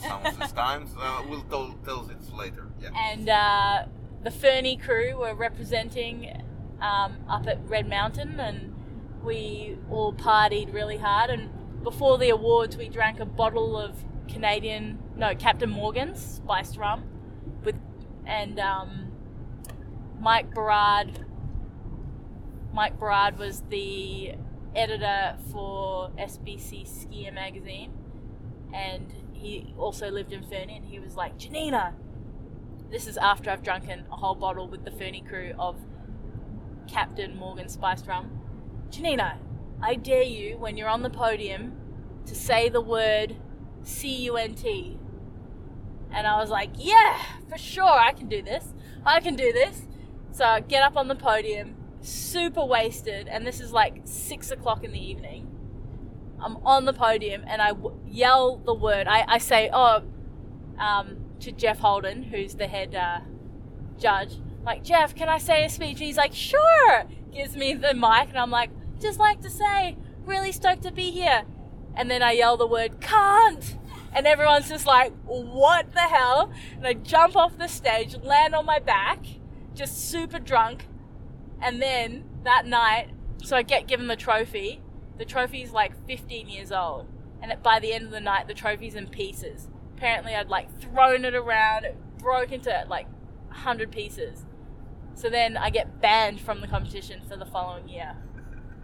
times. 0.52 0.90
Uh, 0.98 1.22
we'll 1.28 1.42
tell, 1.42 1.74
tell 1.84 2.08
it 2.10 2.34
later. 2.34 2.66
Yeah. 2.80 2.90
and 2.94 3.28
uh, 3.28 3.84
the 4.22 4.30
Fernie 4.30 4.76
crew 4.76 5.18
were 5.18 5.34
representing 5.34 6.42
um, 6.80 7.16
up 7.28 7.46
at 7.46 7.58
Red 7.68 7.88
Mountain, 7.88 8.40
and 8.40 8.74
we 9.22 9.78
all 9.90 10.12
partied 10.12 10.72
really 10.72 10.96
hard. 10.96 11.30
And 11.30 11.50
before 11.82 12.18
the 12.18 12.30
awards, 12.30 12.76
we 12.76 12.88
drank 12.88 13.20
a 13.20 13.26
bottle 13.26 13.76
of 13.76 14.04
Canadian, 14.28 14.98
no, 15.16 15.34
Captain 15.34 15.70
Morgan's 15.70 16.20
spiced 16.20 16.76
rum, 16.76 17.04
with 17.64 17.76
and 18.26 18.58
um, 18.58 19.12
Mike 20.20 20.54
Berard. 20.54 21.26
Mike 22.72 22.98
Berard 22.98 23.36
was 23.38 23.62
the 23.68 24.34
editor 24.76 25.36
for 25.50 26.10
SBC 26.18 26.86
Skier 26.86 27.34
magazine, 27.34 27.92
and 28.72 29.12
he 29.40 29.74
also 29.78 30.10
lived 30.10 30.32
in 30.32 30.42
Fernie. 30.42 30.76
And 30.76 30.84
he 30.84 30.98
was 30.98 31.16
like, 31.16 31.38
Janina, 31.38 31.94
this 32.90 33.06
is 33.06 33.16
after 33.16 33.50
I've 33.50 33.62
drunken 33.62 34.04
a 34.12 34.16
whole 34.16 34.34
bottle 34.34 34.68
with 34.68 34.84
the 34.84 34.90
Fernie 34.90 35.24
crew 35.26 35.52
of 35.58 35.76
Captain 36.88 37.36
Morgan 37.36 37.68
spiced 37.68 38.06
rum. 38.06 38.40
Janina, 38.90 39.38
I 39.82 39.94
dare 39.94 40.22
you 40.22 40.58
when 40.58 40.76
you're 40.76 40.88
on 40.88 41.02
the 41.02 41.10
podium 41.10 41.72
to 42.26 42.34
say 42.34 42.68
the 42.68 42.80
word 42.80 43.36
C 43.82 44.24
U 44.24 44.36
N 44.36 44.54
T. 44.54 44.98
And 46.12 46.26
I 46.26 46.38
was 46.40 46.50
like, 46.50 46.70
yeah, 46.76 47.22
for 47.48 47.56
sure, 47.56 47.84
I 47.84 48.12
can 48.12 48.28
do 48.28 48.42
this. 48.42 48.74
I 49.06 49.20
can 49.20 49.36
do 49.36 49.52
this. 49.52 49.86
So 50.32 50.44
I 50.44 50.60
get 50.60 50.82
up 50.82 50.96
on 50.96 51.08
the 51.08 51.14
podium, 51.14 51.76
super 52.00 52.64
wasted, 52.64 53.28
and 53.28 53.46
this 53.46 53.60
is 53.60 53.72
like 53.72 54.02
six 54.04 54.50
o'clock 54.50 54.84
in 54.84 54.92
the 54.92 54.98
evening. 54.98 55.49
I'm 56.42 56.56
on 56.58 56.84
the 56.84 56.92
podium 56.92 57.44
and 57.46 57.60
I 57.60 57.72
yell 58.06 58.56
the 58.56 58.74
word. 58.74 59.06
I, 59.06 59.24
I 59.26 59.38
say, 59.38 59.70
oh, 59.72 60.02
um, 60.78 61.16
to 61.40 61.52
Jeff 61.52 61.78
Holden, 61.78 62.24
who's 62.24 62.54
the 62.54 62.66
head 62.66 62.94
uh, 62.94 63.20
judge. 63.98 64.38
Like, 64.64 64.84
Jeff, 64.84 65.14
can 65.14 65.28
I 65.28 65.38
say 65.38 65.64
a 65.64 65.68
speech? 65.68 65.98
He's 65.98 66.16
like, 66.16 66.34
sure. 66.34 67.04
Gives 67.32 67.56
me 67.56 67.74
the 67.74 67.94
mic, 67.94 68.28
and 68.28 68.38
I'm 68.38 68.50
like, 68.50 68.70
just 69.00 69.18
like 69.18 69.40
to 69.42 69.50
say, 69.50 69.96
really 70.24 70.52
stoked 70.52 70.82
to 70.82 70.92
be 70.92 71.10
here. 71.10 71.44
And 71.94 72.10
then 72.10 72.22
I 72.22 72.32
yell 72.32 72.56
the 72.56 72.66
word, 72.66 73.00
can't. 73.00 73.76
And 74.12 74.26
everyone's 74.26 74.68
just 74.68 74.86
like, 74.86 75.12
what 75.24 75.92
the 75.92 76.00
hell? 76.00 76.52
And 76.76 76.86
I 76.86 76.94
jump 76.94 77.36
off 77.36 77.56
the 77.56 77.68
stage, 77.68 78.16
land 78.22 78.54
on 78.54 78.66
my 78.66 78.78
back, 78.78 79.24
just 79.74 80.10
super 80.10 80.38
drunk. 80.38 80.86
And 81.62 81.80
then 81.80 82.24
that 82.44 82.66
night, 82.66 83.10
so 83.42 83.56
I 83.56 83.62
get 83.62 83.86
given 83.86 84.08
the 84.08 84.16
trophy. 84.16 84.80
The 85.20 85.26
trophy's 85.26 85.70
like 85.70 85.92
15 86.06 86.48
years 86.48 86.72
old. 86.72 87.06
And 87.42 87.54
by 87.62 87.78
the 87.78 87.92
end 87.92 88.06
of 88.06 88.10
the 88.10 88.20
night, 88.20 88.48
the 88.48 88.54
trophy's 88.54 88.94
in 88.94 89.06
pieces. 89.06 89.68
Apparently, 89.94 90.34
I'd 90.34 90.48
like 90.48 90.80
thrown 90.80 91.26
it 91.26 91.34
around, 91.34 91.84
it 91.84 91.94
broke 92.16 92.52
into 92.52 92.86
like 92.88 93.06
100 93.48 93.92
pieces. 93.92 94.46
So 95.14 95.28
then 95.28 95.58
I 95.58 95.68
get 95.68 96.00
banned 96.00 96.40
from 96.40 96.62
the 96.62 96.66
competition 96.66 97.20
for 97.28 97.36
the 97.36 97.44
following 97.44 97.86
year. 97.86 98.16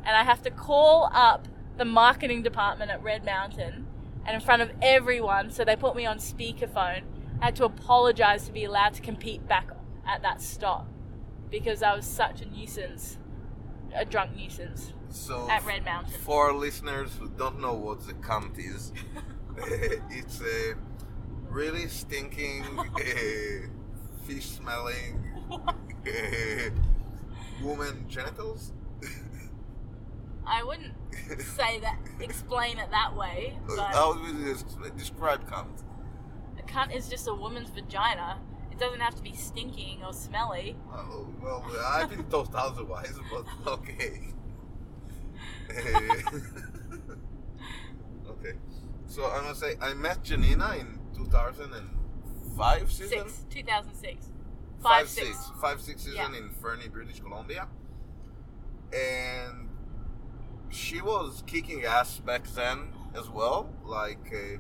And 0.05 0.15
I 0.15 0.25
have 0.25 0.43
to 0.43 0.51
call 0.51 1.09
up 1.11 1.49
the 1.79 1.87
marketing 1.87 2.43
department 2.43 2.91
at 2.91 3.03
Red 3.03 3.25
Mountain 3.25 3.87
and 4.27 4.35
in 4.35 4.41
front 4.43 4.61
of 4.61 4.73
everyone, 4.83 5.51
so 5.51 5.65
they 5.65 5.75
put 5.75 5.97
me 5.97 6.05
on 6.05 6.19
speakerphone. 6.19 7.05
I 7.41 7.47
had 7.47 7.57
to 7.57 7.65
apologize 7.65 8.45
to 8.45 8.53
be 8.53 8.65
allowed 8.65 8.93
to 8.93 9.01
compete 9.01 9.49
back 9.49 9.71
at 10.07 10.21
that 10.21 10.43
stop 10.43 10.87
because 11.51 11.83
I 11.83 11.97
was 11.97 12.05
such 12.05 12.43
a 12.43 12.45
nuisance, 12.45 13.17
a 13.95 14.05
drunk 14.05 14.37
nuisance 14.37 14.93
So, 15.11 15.49
at 15.51 15.65
Red 15.65 15.85
Mountain. 15.85 16.13
for 16.21 16.47
our 16.49 16.53
listeners 16.53 17.11
who 17.19 17.29
don't 17.29 17.61
know 17.61 17.75
what 17.75 18.07
the 18.07 18.15
cunt 18.15 18.59
is, 18.59 18.93
it's 20.11 20.41
a 20.41 20.75
really 21.49 21.87
stinking, 21.89 22.65
uh, 22.79 23.69
fish 24.27 24.45
smelling 24.47 25.23
uh, 25.53 26.71
woman 27.63 28.05
genitals. 28.09 28.73
I 30.47 30.63
wouldn't 30.63 30.95
say 31.41 31.81
that, 31.81 31.99
explain 32.21 32.79
it 32.79 32.91
that 32.93 33.17
way, 33.17 33.59
but 33.67 33.79
How 33.79 34.15
would 34.15 34.37
you 34.37 34.55
des- 34.55 34.91
describe 34.97 35.49
cunt? 35.51 35.83
a 36.59 36.63
cunt 36.63 36.95
is 36.95 37.09
just 37.09 37.27
a 37.27 37.35
woman's 37.35 37.71
vagina. 37.71 38.39
It 38.71 38.79
doesn't 38.79 39.01
have 39.01 39.15
to 39.17 39.23
be 39.23 39.33
stinking 39.35 40.05
or 40.05 40.13
smelly. 40.13 40.77
Oh, 40.93 41.27
well, 41.43 41.65
I've 41.85 42.11
been 42.11 42.25
told 42.25 42.55
otherwise, 42.55 43.15
but 43.33 43.47
okay. 43.73 44.21
okay. 48.29 48.53
So 49.07 49.25
I'm 49.27 49.43
gonna 49.43 49.55
say 49.55 49.75
I 49.81 49.95
met 49.95 50.23
Janina 50.23 50.77
in 50.79 50.99
2005 51.15 52.93
season. 52.93 53.29
Six, 53.29 53.45
2006. 53.51 54.29
Five, 54.83 55.09
six. 55.09 55.27
six. 55.29 55.51
Five, 55.61 55.81
six 55.81 56.03
season 56.03 56.33
Yeah. 56.33 56.39
in 56.39 56.51
Fernie, 56.51 56.89
British 56.89 57.21
Columbia. 57.21 57.69
And 58.93 59.69
she 60.71 61.01
was 61.01 61.43
kicking 61.47 61.85
ass 61.85 62.19
back 62.21 62.47
then. 62.49 62.93
as 63.17 63.31
well. 63.31 63.71
Like 63.83 64.31
uh, 64.31 64.59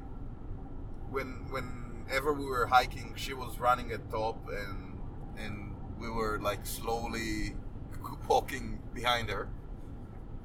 when 1.10 1.44
whenever 1.50 2.32
we 2.32 2.46
were 2.46 2.64
hiking, 2.66 3.12
she 3.14 3.34
was 3.34 3.60
running 3.60 3.92
at 3.92 4.08
top, 4.10 4.48
and 4.48 4.96
and 5.38 5.74
we 6.00 6.08
were 6.08 6.38
like 6.40 6.64
slowly 6.64 7.54
walking 8.28 8.78
behind 8.94 9.28
her. 9.28 9.48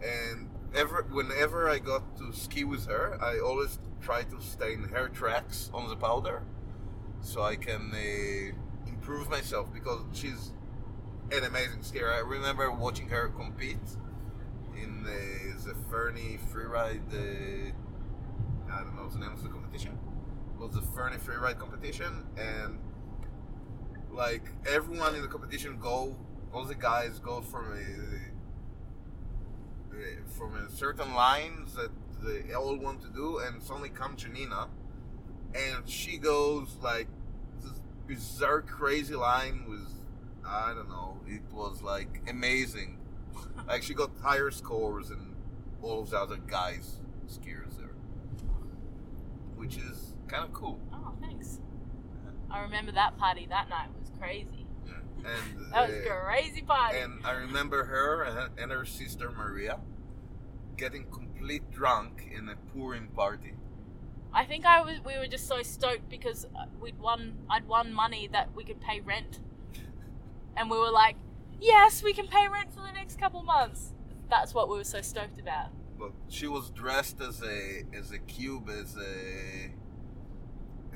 And 0.04 0.50
ever 0.74 1.06
whenever 1.12 1.70
I 1.70 1.80
got 1.80 2.18
to 2.18 2.32
ski 2.34 2.64
with 2.64 2.88
her, 2.88 3.18
I 3.22 3.40
always 3.40 3.80
try 4.02 4.24
to 4.24 4.42
stay 4.42 4.74
in 4.74 4.84
her 4.86 5.10
tracks 5.10 5.70
on 5.74 5.90
the 5.90 5.96
powder, 5.96 6.44
so 7.22 7.44
I 7.44 7.56
can 7.56 7.92
uh, 7.94 8.90
improve 8.90 9.30
myself 9.30 9.74
because 9.74 10.02
she's 10.14 10.54
an 11.32 11.44
amazing 11.44 11.80
skier. 11.80 12.12
I 12.12 12.20
remember 12.20 12.72
watching 12.72 13.10
her 13.10 13.30
compete 13.30 13.78
in 14.82 15.04
the, 15.04 15.64
the 15.66 15.76
Fernie 15.90 16.40
freeride. 16.52 17.14
Uh, 17.14 17.72
I 18.72 18.84
don't 18.84 18.96
know 18.96 19.10
the 19.10 19.20
name 19.20 19.32
of 19.32 19.44
the 19.44 19.50
competition. 19.50 19.98
It 20.56 20.60
was 20.60 20.74
the 20.74 20.82
Fernie 20.82 21.18
freeride 21.18 21.60
competition, 21.60 22.26
and 22.38 22.80
like 24.12 24.44
everyone 24.68 25.16
in 25.16 25.22
the 25.22 25.28
competition 25.28 25.78
go, 25.80 26.16
all 26.54 26.66
the 26.66 26.76
guys 26.76 27.20
go 27.20 27.42
from 27.42 27.74
a 27.74 28.31
from 30.38 30.56
a 30.56 30.70
certain 30.70 31.14
lines 31.14 31.76
that 31.76 31.92
they 32.24 32.54
all 32.54 32.78
want 32.78 33.02
to 33.02 33.10
do, 33.10 33.40
and 33.40 33.62
suddenly 33.62 33.90
comes 33.90 34.24
Janina, 34.24 34.68
and 35.54 35.88
she 35.88 36.18
goes 36.18 36.78
like 36.82 37.08
this 37.62 37.80
bizarre, 38.08 38.62
crazy 38.62 39.16
line 39.16 39.66
with 39.68 39.88
I 40.46 40.74
don't 40.74 40.90
know. 40.90 41.20
It 41.28 41.42
was 41.54 41.82
like 41.82 42.22
amazing. 42.28 42.98
like 43.68 43.84
she 43.84 43.94
got 43.94 44.12
higher 44.22 44.52
scores 44.52 45.10
than 45.10 45.36
all 45.82 46.02
of 46.02 46.10
the 46.10 46.20
other 46.20 46.38
guys 46.38 47.00
skiers 47.28 47.78
there, 47.78 47.96
which 49.56 49.78
is 49.78 50.14
kind 50.28 50.44
of 50.44 50.54
cool. 50.54 50.80
Oh, 50.94 51.14
thanks. 51.22 51.60
I 52.50 52.62
remember 52.62 52.92
that 52.92 53.18
party 53.18 53.48
that 53.50 53.70
night 53.70 53.90
was 53.98 54.12
crazy. 54.20 54.61
And 55.18 55.72
That 55.74 55.90
was 55.90 55.98
uh, 55.98 56.10
crazy 56.26 56.62
party. 56.62 56.98
And 57.00 57.26
I 57.26 57.32
remember 57.32 57.86
her 57.86 58.24
and- 58.24 58.60
and 58.60 58.72
her 58.72 58.86
sister 58.86 59.32
Maria 59.32 59.80
getting 60.78 61.06
complete 61.12 61.70
drunk 61.72 62.28
in 62.36 62.50
a 62.50 62.56
Purim 62.74 63.08
party. 63.10 63.54
I 64.34 64.46
think 64.46 64.66
I 64.66 64.82
was. 64.82 65.00
We 65.06 65.18
were 65.18 65.28
just 65.28 65.48
so 65.48 65.62
stoked 65.62 66.10
because 66.10 66.46
uh, 66.58 66.66
we'd 66.80 66.98
won. 67.00 67.38
I'd 67.50 67.68
won 67.68 67.94
money 67.94 68.30
that 68.32 68.56
we 68.56 68.64
could 68.64 68.80
pay 68.80 69.02
rent, 69.02 69.40
and 70.58 70.70
we 70.72 70.78
were 70.78 70.90
like, 70.92 71.18
"Yes, 71.60 72.02
we 72.02 72.14
can 72.14 72.28
pay 72.28 72.48
rent 72.48 72.74
for 72.74 72.80
the 72.82 72.94
next 72.94 73.20
couple 73.20 73.44
months." 73.44 73.94
That's 74.30 74.54
what 74.54 74.70
we 74.70 74.78
were 74.78 74.86
so 74.86 75.02
stoked 75.02 75.38
about. 75.40 75.72
But 76.00 76.14
she 76.30 76.48
was 76.48 76.70
dressed 76.70 77.20
as 77.20 77.44
a 77.44 77.84
as 77.94 78.12
a 78.12 78.20
cube, 78.20 78.70
as 78.70 78.96
a 78.96 79.72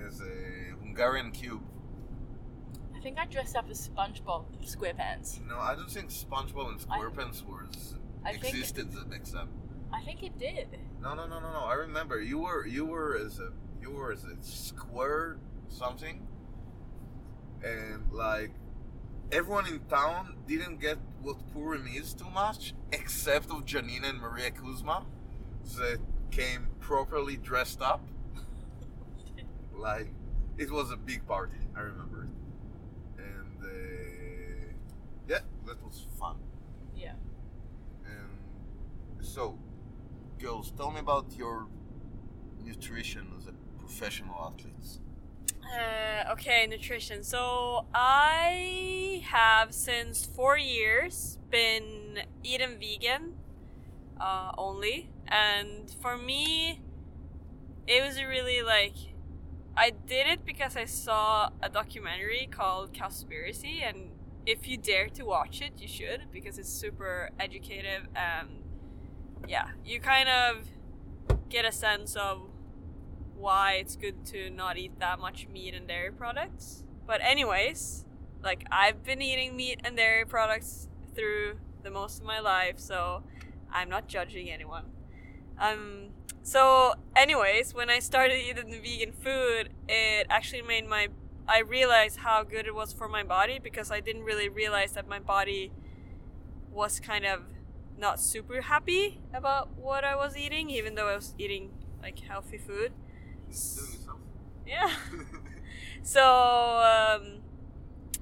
as 0.08 0.22
a 0.22 0.76
Hungarian 0.82 1.32
cube. 1.32 1.62
I 3.06 3.08
think 3.08 3.20
I 3.20 3.26
dressed 3.28 3.56
up 3.56 3.70
as 3.70 3.88
SpongeBob 3.88 4.46
SquarePants. 4.66 5.40
No, 5.48 5.60
I 5.60 5.76
don't 5.76 5.92
think 5.92 6.10
SpongeBob 6.10 6.70
and 6.70 6.86
I- 6.90 6.98
SquarePants 6.98 7.46
was 7.46 7.94
I 8.26 8.32
think- 8.32 8.46
existed 8.56 8.92
that 8.94 9.08
mix 9.08 9.36
up. 9.36 9.48
I 9.94 10.02
think 10.02 10.24
it 10.24 10.40
did. 10.40 10.80
No, 11.00 11.14
no, 11.14 11.28
no, 11.28 11.40
no, 11.40 11.54
no. 11.54 11.60
I 11.60 11.76
remember 11.76 12.20
you 12.20 12.40
were 12.40 12.66
you 12.66 12.84
were 12.84 13.16
as 13.16 13.40
a 13.40 13.52
you 13.80 13.92
were 13.92 14.12
as 14.12 14.24
a 14.24 14.36
square 14.42 15.38
something, 15.68 16.28
and 17.64 18.12
like 18.12 18.50
everyone 19.32 19.68
in 19.68 19.82
town 19.82 20.38
didn't 20.48 20.82
get 20.82 20.98
what 21.22 21.38
Purim 21.54 21.86
is 21.86 22.16
too 22.16 22.32
much, 22.32 22.74
except 22.92 23.52
of 23.52 23.66
Janina 23.66 24.08
and 24.08 24.20
Maria 24.20 24.50
Kuzma, 24.50 25.06
that 25.78 26.00
came 26.32 26.70
properly 26.80 27.38
dressed 27.38 27.84
up. 27.84 28.02
like 29.78 30.12
it 30.58 30.72
was 30.72 30.90
a 30.90 30.98
big 30.98 31.28
party. 31.28 31.60
I 31.78 31.82
remember 31.82 32.24
it, 32.24 32.30
yeah, 35.28 35.40
that 35.66 35.84
was 35.84 36.06
fun. 36.20 36.38
Yeah. 36.96 37.14
And 38.06 39.26
so, 39.26 39.58
girls, 40.40 40.72
tell 40.72 40.92
me 40.92 41.00
about 41.00 41.26
your 41.38 41.68
nutrition 42.64 43.32
as 43.38 43.48
a 43.48 43.54
professional 43.80 44.36
athlete. 44.46 45.00
Uh, 45.66 46.32
okay, 46.32 46.68
nutrition. 46.68 47.24
So 47.24 47.86
I 47.94 49.24
have 49.26 49.74
since 49.74 50.26
four 50.26 50.58
years 50.58 51.40
been 51.50 52.20
eating 52.44 52.78
vegan 52.80 53.34
uh, 54.20 54.52
only, 54.58 55.10
and 55.28 55.90
for 56.02 56.18
me, 56.18 56.82
it 57.88 58.04
was 58.04 58.22
really 58.22 58.62
like 58.62 58.96
I 59.76 59.90
did 59.90 60.28
it 60.28 60.46
because 60.46 60.78
I 60.78 60.86
saw 60.86 61.50
a 61.62 61.70
documentary 61.70 62.48
called 62.50 62.94
Cowspiracy, 62.94 63.82
and 63.82 64.12
if 64.46 64.68
you 64.68 64.78
dare 64.78 65.10
to 65.10 65.24
watch 65.24 65.62
it, 65.62 65.74
you 65.78 65.88
should 65.88 66.24
because 66.32 66.58
it's 66.58 66.70
super 66.70 67.30
educative 67.40 68.08
and 68.16 68.50
yeah, 69.48 69.70
you 69.84 70.00
kind 70.00 70.30
of 70.30 70.68
get 71.50 71.66
a 71.66 71.72
sense 71.72 72.16
of 72.16 72.42
why 73.36 73.74
it's 73.74 73.96
good 73.96 74.26
to 74.26 74.50
not 74.50 74.78
eat 74.78 75.00
that 75.00 75.20
much 75.20 75.48
meat 75.48 75.74
and 75.74 75.88
dairy 75.88 76.12
products. 76.12 76.84
But 77.06 77.22
anyways, 77.22 78.06
like 78.44 78.66
I've 78.72 79.04
been 79.04 79.22
eating 79.22 79.56
meat 79.56 79.82
and 79.84 79.98
dairy 79.98 80.26
products 80.26 80.88
through 81.16 81.58
the 81.84 81.92
most 81.92 82.20
of 82.20 82.26
my 82.26 82.40
life, 82.40 82.80
so 82.80 83.24
I'm 83.72 83.90
not 83.90 84.08
judging 84.08 84.50
anyone. 84.50 84.86
Um 85.60 86.10
so 86.44 86.94
anyways, 87.16 87.74
when 87.74 87.90
I 87.90 88.00
started 88.00 88.38
eating 88.38 88.70
vegan 88.84 89.12
food, 89.12 89.70
it 89.90 90.28
actually 90.30 90.62
made 90.62 90.88
my 90.88 91.08
I 91.48 91.60
realized 91.60 92.18
how 92.20 92.44
good 92.44 92.66
it 92.66 92.76
was 92.76 92.94
for 92.94 93.08
my 93.08 93.24
body 93.24 93.60
because 93.62 93.92
I 93.92 94.00
didn't 94.00 94.24
really 94.24 94.50
realize 94.50 94.94
that 94.94 95.08
my 95.08 95.20
body 95.20 95.72
was 96.72 97.00
kind 97.00 97.26
of 97.26 97.42
not 97.98 98.20
super 98.20 98.62
happy 98.62 99.20
about 99.34 99.78
what 99.78 100.04
I 100.04 100.16
was 100.16 100.36
eating, 100.38 100.70
even 100.70 100.96
though 100.96 101.08
I 101.08 101.16
was 101.16 101.34
eating 101.38 101.72
like 102.02 102.20
healthy 102.20 102.58
food. 102.58 102.92
Yeah. 104.66 104.92
So, 106.04 106.22
um, 106.22 107.42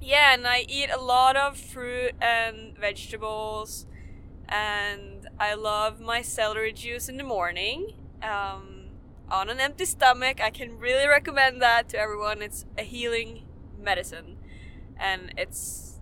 yeah, 0.02 0.34
and 0.34 0.48
I 0.48 0.66
eat 0.68 0.90
a 0.90 1.00
lot 1.02 1.36
of 1.36 1.58
fruit 1.58 2.14
and 2.22 2.78
vegetables, 2.78 3.86
and 4.50 5.28
I 5.40 5.54
love 5.56 6.00
my 6.02 6.22
celery 6.22 6.74
juice 6.74 7.10
in 7.10 7.18
the 7.18 7.24
morning. 7.24 7.94
Um, 8.24 8.73
on 9.30 9.50
an 9.50 9.60
empty 9.60 9.86
stomach, 9.86 10.40
I 10.42 10.50
can 10.50 10.78
really 10.78 11.08
recommend 11.08 11.62
that 11.62 11.90
to 11.90 11.98
everyone. 11.98 12.42
It's 12.42 12.66
a 12.78 12.84
healing 12.84 13.46
medicine, 13.80 14.38
and 14.98 15.34
it's, 15.38 16.00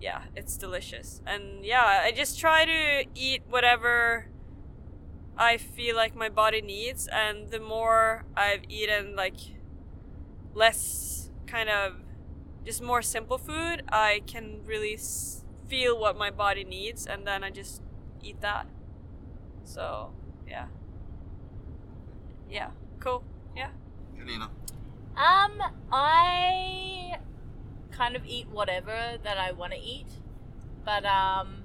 yeah, 0.00 0.22
it's 0.36 0.56
delicious. 0.56 1.22
And 1.26 1.64
yeah, 1.64 2.02
I 2.04 2.12
just 2.12 2.38
try 2.38 2.64
to 2.64 3.04
eat 3.14 3.42
whatever 3.48 4.28
I 5.36 5.56
feel 5.56 5.94
like 5.96 6.16
my 6.16 6.28
body 6.28 6.60
needs, 6.60 7.08
and 7.08 7.50
the 7.50 7.60
more 7.60 8.24
I've 8.36 8.62
eaten, 8.68 9.14
like, 9.14 9.36
less 10.54 11.30
kind 11.46 11.68
of 11.68 12.02
just 12.64 12.82
more 12.82 13.02
simple 13.02 13.38
food, 13.38 13.82
I 13.88 14.22
can 14.26 14.60
really 14.66 14.98
feel 15.68 15.98
what 15.98 16.18
my 16.18 16.30
body 16.30 16.64
needs, 16.64 17.06
and 17.06 17.26
then 17.26 17.44
I 17.44 17.50
just 17.50 17.82
eat 18.20 18.40
that. 18.40 18.66
So, 19.64 20.12
yeah. 20.46 20.66
Yeah, 22.50 22.70
cool. 23.00 23.22
Yeah. 23.56 23.70
Janina. 24.16 24.50
Um, 25.16 25.60
I 25.92 27.18
kind 27.90 28.14
of 28.16 28.24
eat 28.24 28.48
whatever 28.48 29.18
that 29.22 29.38
I 29.38 29.52
want 29.52 29.72
to 29.72 29.78
eat, 29.78 30.06
but 30.84 31.04
um, 31.04 31.64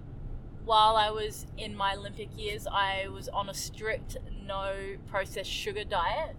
while 0.66 0.96
I 0.96 1.12
was 1.12 1.46
in 1.58 1.76
my 1.76 1.96
Olympic 1.96 2.30
years, 2.36 2.66
I 2.68 3.08
was 3.08 3.30
on 3.30 3.50
a 3.50 3.54
strict 3.54 4.18
no 4.46 4.96
processed 5.08 5.52
sugar 5.52 5.84
diet, 5.84 6.36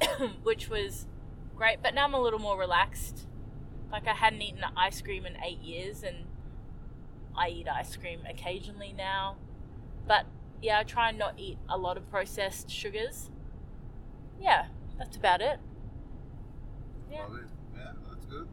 which 0.42 0.68
was 0.68 1.06
great. 1.54 1.82
But 1.82 1.94
now 1.94 2.04
I'm 2.04 2.14
a 2.14 2.20
little 2.20 2.38
more 2.38 2.58
relaxed. 2.58 3.26
Like 3.90 4.06
I 4.08 4.14
hadn't 4.14 4.42
eaten 4.42 4.62
ice 4.76 5.00
cream 5.02 5.26
in 5.26 5.36
eight 5.44 5.60
years, 5.60 6.02
and 6.02 6.24
I 7.36 7.48
eat 7.48 7.68
ice 7.68 7.96
cream 7.96 8.20
occasionally 8.28 8.94
now. 8.96 9.36
But 10.06 10.26
yeah, 10.62 10.78
I 10.80 10.82
try 10.84 11.10
and 11.10 11.18
not 11.18 11.34
eat 11.38 11.58
a 11.68 11.76
lot 11.76 11.96
of 11.96 12.08
processed 12.10 12.70
sugars. 12.70 13.30
Yeah, 14.40 14.66
that's 14.98 15.16
about 15.16 15.40
it. 15.40 15.58
Yeah. 17.10 17.26
Yeah, 17.74 17.92
that's 18.08 18.26
good. 18.26 18.48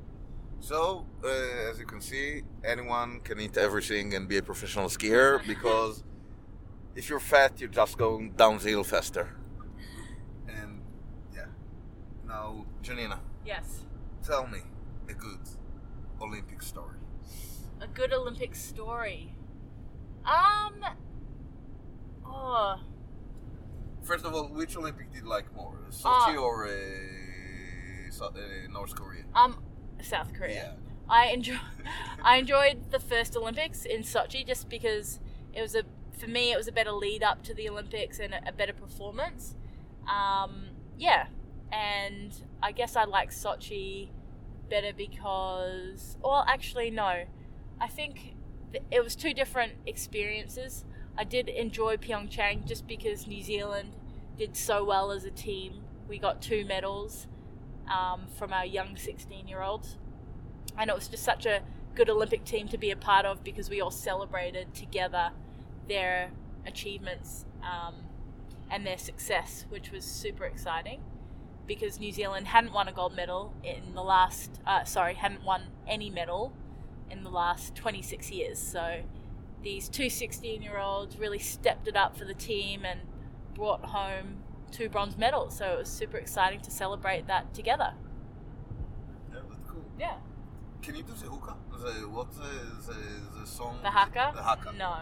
So, 0.60 1.06
uh, 1.24 1.28
as 1.72 1.80
you 1.80 1.86
can 1.86 2.02
see, 2.02 2.44
anyone 2.64 3.20
can 3.22 3.40
eat 3.40 3.58
everything 3.58 4.14
and 4.14 4.28
be 4.28 4.38
a 4.38 4.44
professional 4.44 4.88
skier 4.88 5.46
because 5.54 6.04
if 6.96 7.10
you're 7.10 7.20
fat, 7.20 7.60
you're 7.60 7.70
just 7.70 7.98
going 7.98 8.32
downhill 8.32 8.84
faster. 8.84 9.36
And 10.48 10.82
yeah. 11.36 11.46
Now, 12.26 12.66
Janina, 12.82 13.20
Yes. 13.46 13.84
tell 14.24 14.48
me 14.48 14.60
a 15.10 15.14
good 15.14 15.40
Olympic 16.22 16.62
story. 16.62 16.98
A 17.82 17.88
good 17.88 18.14
Olympic 18.14 18.56
story. 18.56 19.36
Um. 20.26 20.76
Oh, 22.26 22.80
First 24.04 24.26
of 24.26 24.34
all, 24.34 24.48
which 24.48 24.76
Olympic 24.76 25.12
did 25.12 25.24
you 25.24 25.30
like 25.30 25.54
more, 25.56 25.78
Sochi 25.90 26.36
Uh, 26.36 26.42
or 26.42 26.68
uh, 26.68 28.12
so, 28.12 28.26
uh, 28.26 28.32
North 28.72 28.96
Korea? 28.96 29.24
Um, 29.34 29.64
South 30.02 30.34
Korea. 30.34 30.54
Yeah. 30.54 30.72
I 31.10 31.28
enjoy. 31.28 31.58
I 32.24 32.38
enjoyed 32.38 32.92
the 32.92 33.00
first 33.00 33.36
Olympics 33.36 33.86
in 33.86 34.02
Sochi 34.02 34.46
just 34.46 34.70
because 34.70 35.20
it 35.54 35.62
was 35.62 35.76
a 35.76 35.84
for 36.18 36.28
me 36.28 36.52
it 36.52 36.58
was 36.58 36.68
a 36.68 36.72
better 36.72 36.92
lead 36.92 37.24
up 37.24 37.44
to 37.44 37.54
the 37.54 37.68
Olympics 37.70 38.20
and 38.20 38.34
a, 38.34 38.50
a 38.50 38.52
better 38.52 38.74
performance. 38.74 39.56
Um, 40.08 40.68
yeah, 40.98 41.28
and 41.72 42.34
I 42.62 42.72
guess 42.72 42.96
I 42.96 43.06
like 43.06 43.32
Sochi 43.32 44.10
better 44.70 44.92
because, 44.96 46.18
well, 46.22 46.46
actually 46.48 46.90
no, 46.90 47.24
I 47.80 47.88
think 47.88 48.36
it 48.92 49.04
was 49.04 49.16
two 49.16 49.34
different 49.34 49.74
experiences. 49.86 50.86
I 51.18 51.24
did 51.24 51.48
enjoy 51.50 51.98
Pyeongchang 51.98 52.66
just 52.66 52.88
because 52.88 53.28
New 53.28 53.44
Zealand 53.44 53.94
did 54.38 54.58
so 54.58 54.84
well 54.84 55.12
as 55.12 55.26
a 55.26 55.32
team. 55.32 55.84
We 56.10 56.18
got 56.18 56.42
two 56.42 56.66
medals 56.66 57.28
um, 57.92 58.26
from 58.38 58.52
our 58.52 58.66
young 58.66 58.96
16 58.96 59.48
year 59.48 59.62
olds 59.62 59.98
and 60.78 60.90
it 60.90 60.96
was 60.96 61.08
just 61.08 61.24
such 61.24 61.46
a 61.46 61.62
good 61.96 62.10
Olympic 62.10 62.44
team 62.44 62.68
to 62.70 62.78
be 62.78 62.92
a 62.92 62.96
part 62.96 63.26
of 63.26 63.44
because 63.44 63.70
we 63.70 63.80
all 63.80 63.92
celebrated 63.92 64.74
together 64.74 65.32
their 65.88 66.32
achievements 66.66 67.46
um, 67.62 67.96
and 68.72 68.86
their 68.86 68.98
success, 68.98 69.66
which 69.70 69.92
was 69.92 70.04
super 70.04 70.46
exciting. 70.46 71.02
Because 71.66 72.00
New 72.00 72.12
Zealand 72.12 72.48
hadn't 72.48 72.74
won 72.74 72.88
a 72.88 72.92
gold 72.92 73.16
medal 73.16 73.54
in 73.64 73.94
the 73.94 74.02
last, 74.02 74.60
uh, 74.68 74.84
sorry, 74.84 75.14
hadn't 75.14 75.44
won 75.44 75.64
any 75.88 76.10
medal 76.10 76.52
in 77.10 77.24
the 77.24 77.30
last 77.30 77.76
26 77.76 78.32
years. 78.32 78.60
So 78.60 79.04
these 79.64 79.90
two 79.90 80.10
16 80.10 80.62
year 80.62 80.78
olds 80.78 81.18
really 81.18 81.40
stepped 81.40 81.88
it 81.88 81.96
up 81.96 82.18
for 82.18 82.26
the 82.26 82.34
team 82.34 82.86
and 82.86 83.00
brought 83.56 83.86
home 83.86 84.44
two 84.72 84.90
bronze 84.90 85.18
medals. 85.18 85.58
So 85.58 85.66
it 85.66 85.78
was 85.80 85.90
super 85.90 86.18
exciting 86.18 86.60
to 86.62 86.72
celebrate 86.72 87.28
that 87.28 87.54
together. 87.54 87.94
Yeah, 89.32 89.40
that's 89.50 89.62
cool. 89.68 89.86
Yeah. 90.00 90.16
Can 90.82 90.96
you 90.96 91.04
do 91.04 91.14
the 91.14 91.28
hookah? 91.28 91.56
The, 91.72 92.10
what's 92.10 92.38
the, 92.38 92.94
the, 92.94 93.40
the 93.40 93.48
song? 93.48 93.80
The 93.84 93.90
haka? 93.90 94.34
The 94.36 94.44
haka. 94.44 94.74
No. 94.78 94.98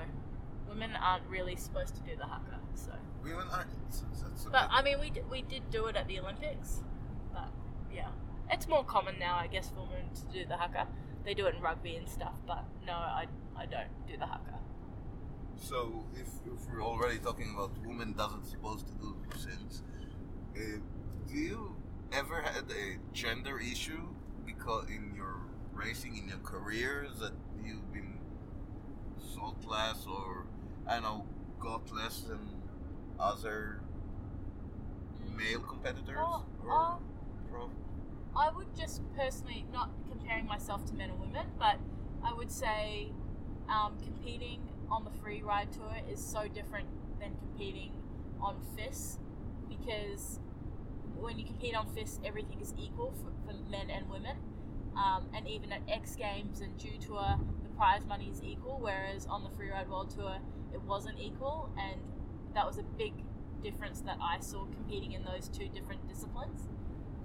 Women 0.70 0.92
aren't 0.96 1.28
really 1.28 1.56
supposed 1.56 1.96
to 1.96 2.02
do 2.02 2.16
the 2.16 2.26
haka, 2.26 2.60
so. 2.76 2.92
Women 3.24 3.46
aren't. 3.52 3.70
But 4.52 4.70
I 4.72 4.82
mean, 4.82 5.00
we, 5.00 5.10
d- 5.10 5.22
we 5.30 5.42
did 5.42 5.70
do 5.70 5.88
it 5.88 5.96
at 5.96 6.08
the 6.08 6.20
Olympics. 6.20 6.82
But 7.34 7.50
yeah. 7.94 8.08
It's 8.50 8.68
more 8.68 8.84
common 8.84 9.18
now, 9.20 9.38
I 9.38 9.48
guess, 9.48 9.70
for 9.70 9.82
women 9.82 10.10
to 10.14 10.40
do 10.40 10.46
the 10.46 10.58
haka. 10.58 10.88
They 11.24 11.34
do 11.34 11.46
it 11.46 11.56
in 11.56 11.62
rugby 11.62 11.96
and 11.96 12.08
stuff, 12.10 12.34
but 12.48 12.66
no, 12.86 12.94
I, 12.94 13.28
I 13.62 13.66
don't 13.68 14.08
do 14.08 14.18
the 14.18 14.26
haka. 14.26 14.58
So, 15.56 16.06
if, 16.16 16.28
if 16.52 16.68
we're 16.68 16.84
already 16.84 17.20
talking 17.20 17.52
about 17.54 17.72
women 17.86 18.14
doesn't 18.14 18.46
supposed 18.48 18.88
to 18.88 18.94
do 18.96 19.16
things, 19.38 19.84
uh, 20.58 20.80
do 21.28 21.34
you 21.38 21.76
ever 22.12 22.42
had 22.42 22.64
a 22.72 22.98
gender 23.14 23.60
issue 23.60 24.02
because 24.46 24.88
in 24.90 25.14
your 25.16 25.36
racing 25.74 26.18
in 26.18 26.28
your 26.28 26.40
careers 26.44 27.20
that 27.20 27.34
you've 27.64 27.94
been 27.94 28.18
salt 29.34 29.64
less 29.66 30.06
or 30.08 30.46
I 30.88 30.96
don't 30.96 31.04
know 31.04 31.26
got 31.60 31.92
less 31.96 32.22
than 32.22 32.40
other 33.20 33.82
male 35.38 35.60
competitors 35.60 36.18
Oh, 36.20 36.44
or 36.66 37.00
pro? 37.50 37.70
I 38.36 38.50
would 38.50 38.76
just 38.76 39.02
personally, 39.16 39.66
not 39.72 39.92
comparing 40.10 40.46
myself 40.46 40.86
to 40.88 40.94
men 40.94 41.12
or 41.12 41.16
women, 41.16 41.46
but 41.60 41.78
I 42.24 42.34
would 42.34 42.52
say 42.52 43.12
um, 43.72 43.94
competing 44.04 44.60
on 44.90 45.04
the 45.06 45.12
free 45.22 45.42
ride 45.42 45.72
tour 45.72 45.96
is 46.12 46.24
so 46.24 46.48
different 46.48 46.88
than 47.20 47.32
competing 47.38 47.92
on 48.42 48.58
FIS 48.76 49.18
because 49.70 50.40
when 51.18 51.38
you 51.40 51.46
compete 51.46 51.76
on 51.76 51.88
FIS, 51.96 52.20
everything 52.26 52.60
is 52.62 52.74
equal 52.78 53.14
for, 53.22 53.32
for 53.52 53.58
men 53.70 53.90
and 53.90 54.10
women. 54.10 54.36
Um, 54.98 55.28
and 55.34 55.48
even 55.48 55.72
at 55.72 55.82
X 55.88 56.16
Games 56.16 56.60
and 56.60 56.78
Dew 56.78 56.98
Tour, 57.00 57.38
the 57.64 57.70
prize 57.78 58.06
money 58.06 58.30
is 58.30 58.42
equal, 58.44 58.80
whereas 58.82 59.26
on 59.28 59.44
the 59.44 59.50
Freeride 59.50 59.88
World 59.88 60.10
Tour, 60.10 60.36
it 60.74 60.82
wasn't 60.82 61.18
equal. 61.20 61.70
And 61.80 62.02
that 62.56 62.66
was 62.66 62.78
a 62.78 62.84
big 62.84 63.14
difference 63.64 64.02
that 64.02 64.18
I 64.22 64.40
saw 64.40 64.66
competing 64.66 65.14
in 65.14 65.24
those 65.24 65.48
two 65.48 65.70
different 65.70 66.10
disciplines. 66.10 66.68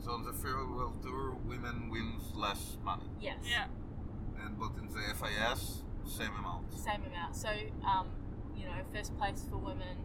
So 0.04 0.12
on 0.12 0.24
the 0.24 0.30
Freeride 0.32 0.76
World 0.76 1.02
Tour, 1.02 1.35
women 1.46 1.88
wins 1.90 2.22
less 2.35 2.76
money, 2.85 3.04
Yes. 3.20 3.38
Yeah. 3.50 3.64
and 4.44 4.56
but 4.61 4.72
in 4.78 4.87
the 4.88 5.00
FIS, 5.14 5.82
same 6.07 6.33
amount. 6.38 6.73
Same 6.73 7.03
amount. 7.05 7.37
So, 7.37 7.49
um, 7.87 8.09
you 8.57 8.64
know, 8.64 8.73
first 8.95 9.16
place 9.19 9.45
for 9.51 9.57
women 9.59 9.99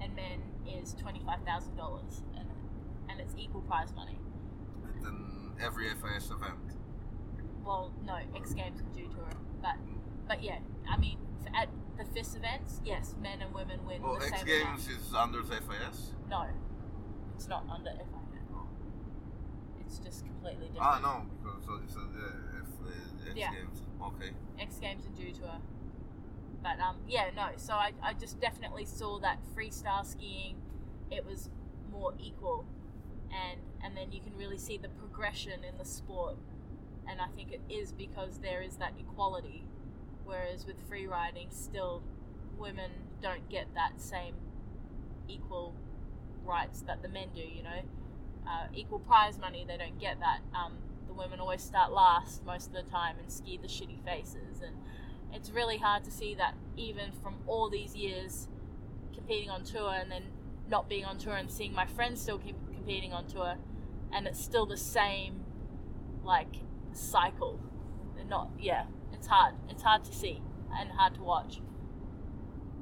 and 0.00 0.14
men 0.14 0.42
is 0.68 0.94
twenty-five 0.94 1.40
thousand 1.44 1.76
dollars, 1.76 2.22
and 2.36 2.48
and 3.08 3.20
it's 3.20 3.34
equal 3.38 3.62
prize 3.62 3.92
money. 3.94 4.18
And 4.94 5.04
then 5.04 5.52
every 5.60 5.88
FIS 5.88 6.30
event. 6.30 6.58
Well, 7.64 7.92
no, 8.04 8.16
X 8.36 8.52
Games 8.54 8.80
and 8.80 8.94
Dew 8.94 9.08
Tour, 9.08 9.28
but 9.62 9.76
but 10.28 10.42
yeah, 10.42 10.58
I 10.88 10.96
mean, 10.98 11.18
at 11.54 11.68
the 11.98 12.04
FIS 12.04 12.36
events, 12.36 12.80
yes, 12.84 13.14
men 13.20 13.40
and 13.42 13.52
women 13.54 13.84
win 13.86 14.02
Well, 14.02 14.16
X 14.22 14.42
Games 14.44 14.62
amount. 14.62 14.80
is 14.88 15.14
under 15.16 15.42
the 15.42 15.56
FIS. 15.56 16.12
No, 16.30 16.46
it's 17.34 17.48
not 17.48 17.64
under 17.72 17.90
FIS. 17.90 18.04
It's 19.80 19.98
just 19.98 20.24
completely 20.26 20.66
different. 20.68 20.82
Ah, 20.82 20.98
no, 21.00 21.26
because 21.42 21.64
so 21.64 21.80
it's 21.82 21.94
F, 21.94 22.02
uh, 22.02 22.55
X 23.28 23.36
Yeah. 23.38 23.52
Games. 23.52 23.82
Okay. 24.02 24.30
X 24.58 24.78
Games 24.78 25.04
and 25.06 25.16
Dew 25.16 25.32
Tour. 25.32 25.56
But 26.62 26.80
um, 26.80 26.96
yeah, 27.06 27.30
no. 27.34 27.48
So 27.56 27.74
I, 27.74 27.92
I 28.02 28.12
just 28.14 28.40
definitely 28.40 28.84
saw 28.84 29.18
that 29.20 29.38
freestyle 29.56 30.04
skiing, 30.04 30.56
it 31.10 31.24
was 31.24 31.48
more 31.90 32.12
equal, 32.18 32.64
and 33.30 33.60
and 33.82 33.96
then 33.96 34.10
you 34.12 34.20
can 34.20 34.36
really 34.36 34.58
see 34.58 34.76
the 34.76 34.88
progression 34.88 35.62
in 35.64 35.78
the 35.78 35.84
sport, 35.84 36.36
and 37.08 37.20
I 37.20 37.26
think 37.36 37.52
it 37.52 37.60
is 37.68 37.92
because 37.92 38.38
there 38.38 38.62
is 38.62 38.76
that 38.76 38.94
equality, 38.98 39.64
whereas 40.24 40.66
with 40.66 40.80
free 40.88 41.06
riding, 41.06 41.48
still, 41.50 42.02
women 42.58 42.90
don't 43.22 43.48
get 43.48 43.66
that 43.74 44.00
same 44.00 44.34
equal 45.28 45.74
rights 46.44 46.80
that 46.82 47.02
the 47.02 47.08
men 47.08 47.28
do. 47.34 47.42
You 47.42 47.62
know, 47.62 47.80
uh, 48.48 48.66
equal 48.74 48.98
prize 48.98 49.38
money, 49.38 49.64
they 49.68 49.76
don't 49.76 50.00
get 50.00 50.18
that. 50.20 50.40
Um, 50.54 50.78
women 51.16 51.40
always 51.40 51.62
start 51.62 51.92
last 51.92 52.44
most 52.44 52.68
of 52.68 52.72
the 52.74 52.82
time 52.82 53.16
and 53.20 53.30
ski 53.30 53.58
the 53.60 53.68
shitty 53.68 54.02
faces 54.04 54.60
and 54.64 54.76
it's 55.32 55.50
really 55.50 55.78
hard 55.78 56.04
to 56.04 56.10
see 56.10 56.34
that 56.34 56.54
even 56.76 57.12
from 57.22 57.34
all 57.46 57.68
these 57.68 57.94
years 57.94 58.48
competing 59.14 59.50
on 59.50 59.64
tour 59.64 59.92
and 59.92 60.10
then 60.10 60.22
not 60.68 60.88
being 60.88 61.04
on 61.04 61.18
tour 61.18 61.34
and 61.34 61.50
seeing 61.50 61.72
my 61.72 61.86
friends 61.86 62.20
still 62.20 62.38
keep 62.38 62.56
competing 62.72 63.12
on 63.12 63.26
tour 63.26 63.56
and 64.12 64.26
it's 64.26 64.42
still 64.42 64.66
the 64.66 64.76
same 64.76 65.44
like 66.24 66.56
cycle 66.92 67.60
They're 68.16 68.24
not 68.24 68.50
yeah 68.58 68.84
it's 69.12 69.26
hard 69.26 69.54
it's 69.68 69.82
hard 69.82 70.04
to 70.04 70.12
see 70.14 70.42
and 70.78 70.90
hard 70.90 71.14
to 71.14 71.22
watch 71.22 71.60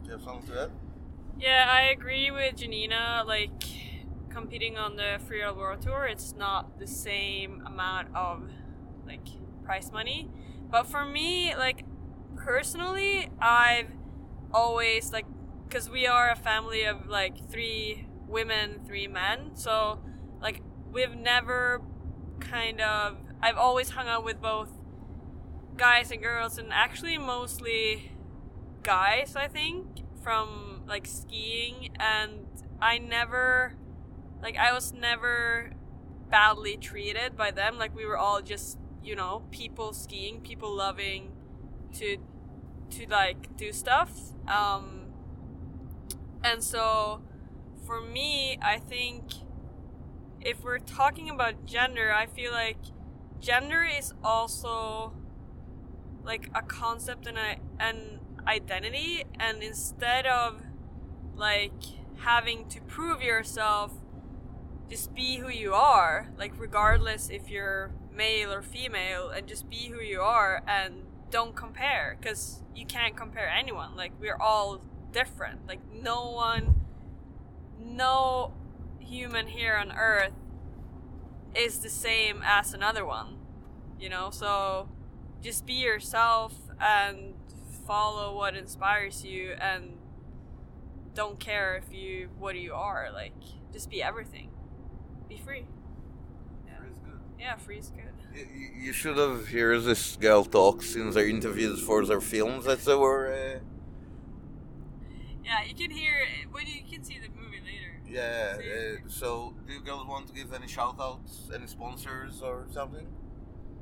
do 0.05 0.11
You 0.11 0.13
have 0.13 0.23
something 0.23 0.55
to 0.55 0.63
add? 0.65 0.71
Yeah, 1.39 1.67
I 1.71 1.91
agree 1.91 2.31
with 2.31 2.57
Janina. 2.57 3.25
Like 3.27 3.63
competing 4.35 4.77
on 4.77 4.97
the 4.97 5.21
free 5.27 5.43
world 5.43 5.81
tour, 5.81 6.07
it's 6.07 6.35
not 6.35 6.79
the 6.79 6.87
same 6.87 7.63
amount 7.65 8.09
of 8.15 8.51
like 9.07 9.27
prize 9.65 9.93
money. 9.93 10.29
But 10.71 10.87
for 10.87 11.05
me, 11.05 11.55
like 11.57 11.85
personally, 12.37 13.31
I've 13.41 13.91
always 14.53 15.13
like 15.13 15.27
because 15.69 15.89
we 15.89 16.07
are 16.07 16.31
a 16.31 16.37
family 16.37 16.85
of 16.85 17.07
like 17.07 17.49
three 17.51 18.09
women, 18.27 18.81
three 18.85 19.07
men. 19.07 19.53
So 19.55 20.01
like 20.43 20.63
we've 20.93 21.15
never 21.17 21.81
kind 22.41 22.81
of 22.81 23.17
I've 23.41 23.57
always 23.57 23.91
hung 23.91 24.09
out 24.09 24.25
with 24.25 24.41
both 24.41 24.71
guys 25.77 26.11
and 26.11 26.23
girls, 26.23 26.59
and 26.59 26.73
actually 26.73 27.19
mostly 27.19 28.13
guys. 28.83 29.37
I 29.37 29.47
think 29.47 29.87
from 30.23 30.83
like 30.89 31.07
skiing, 31.07 31.91
and 32.01 32.47
I 32.81 32.99
never 32.99 33.75
like 34.45 34.57
I 34.59 34.73
was 34.75 34.93
never 34.93 35.73
badly 36.31 36.77
treated 36.77 37.35
by 37.37 37.51
them. 37.51 37.79
Like 37.79 37.97
we 37.97 38.05
were 38.05 38.19
all 38.19 38.43
just 38.43 38.79
you 39.03 39.17
know 39.17 39.43
people 39.51 39.93
skiing, 39.95 40.41
people 40.43 40.73
loving 40.77 41.33
to 41.95 42.19
to 42.91 43.07
like 43.09 43.57
do 43.57 43.73
stuff. 43.73 44.13
Um, 44.47 45.07
and 46.45 46.63
so 46.63 47.23
for 47.87 48.03
me, 48.03 48.59
I 48.63 48.79
think 48.79 49.25
if 50.43 50.63
we're 50.63 50.79
talking 50.79 51.31
about 51.31 51.65
gender, 51.65 52.13
I 52.13 52.27
feel 52.27 52.53
like 52.53 52.77
gender 53.41 53.83
is 53.83 54.13
also 54.23 55.15
like 56.23 56.51
a 56.55 56.61
concept 56.61 57.27
and 57.27 57.39
a, 57.39 57.57
an 57.81 58.21
identity, 58.47 59.25
and 59.41 59.63
instead 59.63 60.27
of 60.27 60.61
like 61.35 61.83
having 62.19 62.69
to 62.69 62.81
prove 62.83 63.23
yourself, 63.23 63.93
just 64.89 65.15
be 65.15 65.37
who 65.37 65.49
you 65.49 65.75
are, 65.75 66.29
like 66.39 66.53
regardless 66.59 67.31
if 67.31 67.51
you're 67.51 67.91
male 68.15 68.53
or 68.53 68.63
female, 68.63 69.31
and 69.31 69.47
just 69.47 69.69
be 69.69 69.89
who 69.89 70.01
you 70.01 70.21
are 70.21 70.63
and 70.67 71.05
don't 71.31 71.57
compare, 71.57 72.17
because 72.21 72.63
you 72.75 72.87
can't 72.87 73.17
compare 73.17 73.49
anyone. 73.49 73.97
Like 73.97 74.13
we're 74.21 74.41
all 74.41 74.81
different. 75.13 75.67
Like 75.67 75.81
no 75.93 76.31
one, 76.31 76.83
no 77.81 78.53
human 78.99 79.49
here 79.49 79.75
on 79.75 79.93
Earth 79.93 80.33
is 81.55 81.79
the 81.79 81.91
same 81.91 82.43
as 82.45 82.75
another 82.75 83.05
one. 83.05 83.39
You 83.99 84.09
know, 84.09 84.31
so 84.31 84.89
just 85.43 85.67
be 85.67 85.75
yourself 85.75 86.55
and 86.81 87.35
follow 87.87 88.35
what 88.35 88.57
inspires 88.57 89.25
you 89.25 89.53
and 89.61 89.99
don't 91.15 91.39
care 91.39 91.77
if 91.77 91.95
you 91.95 92.29
what 92.39 92.57
you 92.57 92.73
are 92.73 93.11
like 93.13 93.35
just 93.73 93.91
be 93.91 94.03
everything 94.03 94.49
be 95.29 95.37
free 95.39 95.65
Yeah. 96.67 96.77
Free 96.79 96.91
is 96.91 96.99
good. 96.99 97.21
yeah 97.39 97.57
free 97.57 97.79
is 97.79 97.91
good 97.91 98.15
You, 98.35 98.47
you- 98.61 98.75
you 98.87 98.93
should 98.93 99.17
have 99.17 99.49
heard 99.49 99.83
this 99.85 100.17
girl 100.17 100.45
talk 100.45 100.83
since 100.83 101.15
their 101.15 101.29
interviews 101.29 101.81
for 101.89 102.05
their 102.11 102.21
films 102.21 102.65
that 102.67 102.81
they 102.87 102.95
were. 103.07 103.23
Uh, 103.33 103.59
yeah 105.45 105.63
you 105.69 105.75
can 105.75 105.91
hear 105.91 106.15
it 106.21 106.51
when 106.53 106.67
you 106.67 106.83
can 106.91 107.03
see 107.05 107.19
the 107.19 107.29
movie 107.41 107.61
later 107.71 107.91
yeah. 108.07 108.57
Uh, 108.59 109.09
so, 109.09 109.55
do 109.67 109.73
you 109.73 109.81
girls 109.81 110.07
want 110.07 110.29
to 110.29 110.33
give 110.33 110.53
any 110.53 110.69
shout 110.69 110.97
outs, 111.01 111.51
any 111.53 111.67
sponsors 111.67 112.43
or 112.43 112.65
something? 112.71 113.09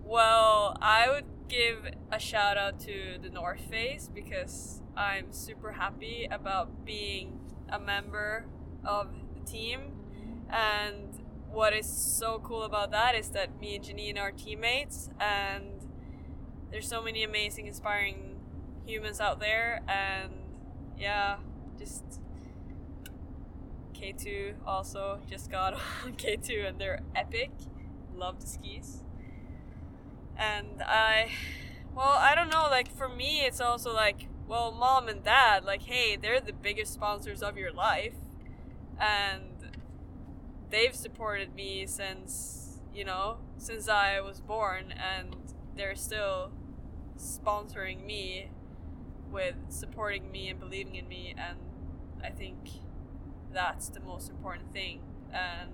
Well, 0.03 0.75
I 0.81 1.11
would 1.11 1.27
give 1.51 1.79
a 2.11 2.19
shout 2.19 2.57
out 2.57 2.81
to 2.81 3.19
the 3.21 3.29
North 3.29 3.61
Face 3.61 4.09
because 4.15 4.81
I'm 4.97 5.33
super 5.33 5.73
happy 5.73 6.27
about 6.31 6.87
being 6.87 7.41
a 7.69 7.79
member 7.79 8.47
of 8.87 9.09
the 9.35 9.41
team. 9.45 9.81
And 10.49 11.11
what 11.53 11.73
is 11.73 11.87
so 11.87 12.41
cool 12.43 12.63
about 12.63 12.91
that 12.91 13.15
is 13.15 13.29
that 13.31 13.61
me 13.61 13.77
and 13.77 13.85
Janina 13.85 14.21
are 14.21 14.33
teammates, 14.33 15.11
and 15.21 15.87
there's 16.71 16.89
so 16.89 17.03
many 17.03 17.23
amazing, 17.23 17.67
inspiring 17.67 18.41
humans 18.87 19.21
out 19.21 19.41
there. 19.41 19.83
And 19.87 20.33
yeah, 20.99 21.37
just 21.79 22.05
K2 23.95 24.55
also 24.67 25.21
just 25.29 25.51
got 25.51 25.75
on 26.05 26.15
K2, 26.15 26.69
and 26.69 26.81
they're 26.81 27.01
epic. 27.15 27.51
Love 28.15 28.41
the 28.41 28.47
skis 28.47 29.03
and 30.37 30.83
I, 30.83 31.31
well, 31.95 32.17
I 32.19 32.35
don't 32.35 32.49
know. 32.49 32.67
Like 32.71 32.95
for 32.95 33.09
me, 33.09 33.45
it's 33.45 33.61
also 33.61 33.95
like, 33.95 34.29
well, 34.49 34.73
mom 34.73 35.09
and 35.09 35.23
dad, 35.23 35.65
like, 35.65 35.83
hey, 35.83 36.17
they're 36.17 36.41
the 36.41 36.53
biggest 36.53 36.93
sponsors 36.93 37.43
of 37.43 37.57
your 37.57 37.73
life, 37.73 38.15
and 38.99 39.43
they've 40.73 40.97
supported 40.97 41.55
me 41.55 41.87
since 41.87 42.81
you 42.93 43.05
know 43.05 43.39
since 43.59 43.89
I 43.89 44.21
was 44.21 44.41
born, 44.41 44.93
and 44.93 45.37
they're 45.77 45.95
still 45.95 46.51
sponsoring 47.17 48.05
me 48.05 48.51
with 49.31 49.55
supporting 49.69 50.33
me 50.33 50.49
and 50.49 50.59
believing 50.59 50.97
in 50.97 51.09
me, 51.09 51.35
and 51.39 51.59
I 52.25 52.31
think 52.31 52.59
that's 53.53 53.89
the 53.89 54.01
most 54.01 54.31
important 54.31 54.73
thing. 54.73 55.01
And 55.33 55.71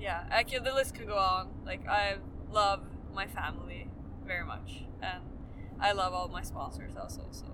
yeah, 0.00 0.24
actually, 0.30 0.60
the 0.60 0.72
list 0.72 0.94
could 0.94 1.06
go 1.06 1.18
on. 1.18 1.50
Like 1.66 1.86
I 1.86 2.16
love 2.50 2.82
my 3.14 3.26
family 3.26 3.88
very 4.26 4.44
much, 4.44 4.84
and 5.02 5.22
I 5.80 5.92
love 5.92 6.14
all 6.14 6.28
my 6.28 6.42
sponsors 6.42 6.96
also. 6.96 7.26
So 7.32 7.46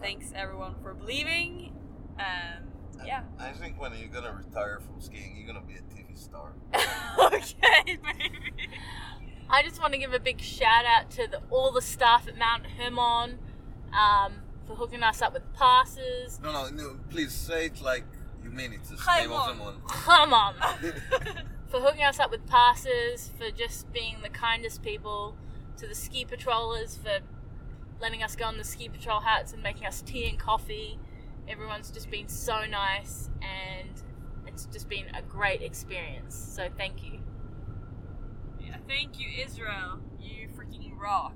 thanks 0.00 0.32
everyone 0.34 0.74
for 0.82 0.94
believing, 0.94 1.72
and 2.18 2.66
yeah. 3.04 3.22
I 3.38 3.50
think 3.50 3.80
when 3.80 3.92
you're 3.98 4.08
gonna 4.08 4.34
retire 4.34 4.80
from 4.80 5.00
skiing, 5.00 5.36
you're 5.36 5.46
gonna 5.46 5.66
be 5.66 5.74
a 5.74 5.82
TV 5.82 6.16
star. 6.18 6.52
okay, 7.32 7.84
baby. 7.84 8.52
I 9.48 9.62
just 9.62 9.80
want 9.80 9.92
to 9.92 9.98
give 9.98 10.12
a 10.12 10.18
big 10.18 10.40
shout 10.40 10.84
out 10.84 11.10
to 11.12 11.28
the, 11.30 11.40
all 11.50 11.70
the 11.70 11.82
staff 11.82 12.26
at 12.26 12.36
Mount 12.38 12.66
Hermon 12.66 13.38
um, 13.92 14.32
for 14.66 14.74
hooking 14.74 15.02
us 15.02 15.22
up 15.22 15.32
with 15.34 15.52
passes. 15.54 16.40
No, 16.42 16.52
no, 16.52 16.68
no. 16.70 16.96
Please 17.10 17.32
say 17.32 17.66
it 17.66 17.80
like 17.80 18.04
you 18.42 18.50
mean 18.50 18.72
it. 18.72 18.76
It's 18.80 18.90
the 18.90 18.96
Hi, 18.96 19.20
name 19.20 19.32
of 19.32 19.36
Mom. 19.36 19.48
someone. 19.48 19.74
Come 19.88 20.34
on. 20.34 20.54
for 21.68 21.80
hooking 21.80 22.04
us 22.04 22.18
up 22.18 22.30
with 22.30 22.46
passes, 22.46 23.30
for 23.38 23.50
just 23.50 23.92
being 23.92 24.16
the 24.22 24.28
kindest 24.28 24.82
people, 24.82 25.36
to 25.76 25.86
the 25.86 25.94
ski 25.94 26.24
patrollers 26.24 26.96
for 26.96 27.18
letting 28.00 28.22
us 28.22 28.36
go 28.36 28.44
on 28.44 28.58
the 28.58 28.64
ski 28.64 28.88
patrol 28.88 29.20
hats 29.20 29.52
and 29.52 29.62
making 29.62 29.86
us 29.86 30.02
tea 30.02 30.28
and 30.28 30.38
coffee. 30.38 30.98
Everyone's 31.48 31.90
just 31.90 32.10
been 32.10 32.28
so 32.28 32.64
nice 32.66 33.28
and 33.42 33.90
it's 34.46 34.66
just 34.66 34.88
been 34.88 35.06
a 35.14 35.22
great 35.22 35.62
experience. 35.62 36.34
So 36.34 36.68
thank 36.76 37.02
you. 37.02 37.20
yeah, 38.60 38.76
thank 38.88 39.18
you, 39.18 39.28
Israel. 39.44 40.00
You 40.20 40.48
freaking 40.48 40.98
rock. 40.98 41.34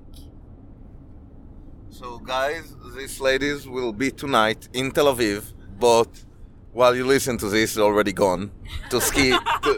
So, 1.89 2.19
guys, 2.19 2.75
these 2.95 3.19
ladies 3.19 3.67
will 3.67 3.91
be 3.91 4.11
tonight 4.11 4.69
in 4.73 4.91
Tel 4.91 5.13
Aviv, 5.13 5.53
but 5.79 6.23
while 6.71 6.95
you 6.95 7.05
listen 7.05 7.37
to 7.39 7.49
this, 7.49 7.71
it's 7.71 7.79
already 7.79 8.13
gone 8.13 8.51
to 8.89 9.01
ski 9.01 9.31
to, 9.63 9.77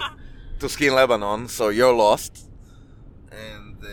to 0.60 0.70
ski 0.70 0.88
in 0.88 0.96
Lebanon. 0.96 1.48
So 1.48 1.70
you're 1.70 1.94
lost. 1.94 2.50
And 3.32 3.78
uh, 3.84 3.88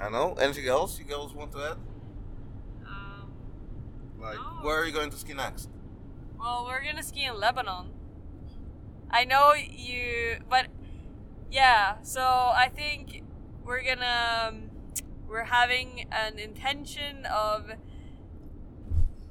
I 0.00 0.04
don't 0.04 0.12
know 0.12 0.34
anything 0.40 0.66
else 0.68 0.98
you 0.98 1.04
girls 1.04 1.34
want 1.34 1.52
to 1.52 1.58
add? 1.72 1.76
Like, 4.22 4.36
No. 4.36 4.42
where 4.62 4.80
are 4.80 4.84
you 4.86 4.92
going 4.92 5.10
to 5.10 5.16
ski 5.16 5.34
next? 5.34 5.68
Well, 6.38 6.64
we're 6.66 6.82
gonna 6.84 7.02
ski 7.02 7.24
in 7.24 7.38
Lebanon. 7.38 7.90
I 9.10 9.24
know 9.24 9.52
you, 9.54 10.38
but 10.48 10.66
yeah. 11.50 11.96
So 12.02 12.20
I 12.22 12.70
think 12.74 13.22
we're 13.64 13.82
gonna 13.84 14.48
um, 14.48 14.70
we're 15.28 15.44
having 15.44 16.06
an 16.10 16.38
intention 16.38 17.26
of 17.26 17.72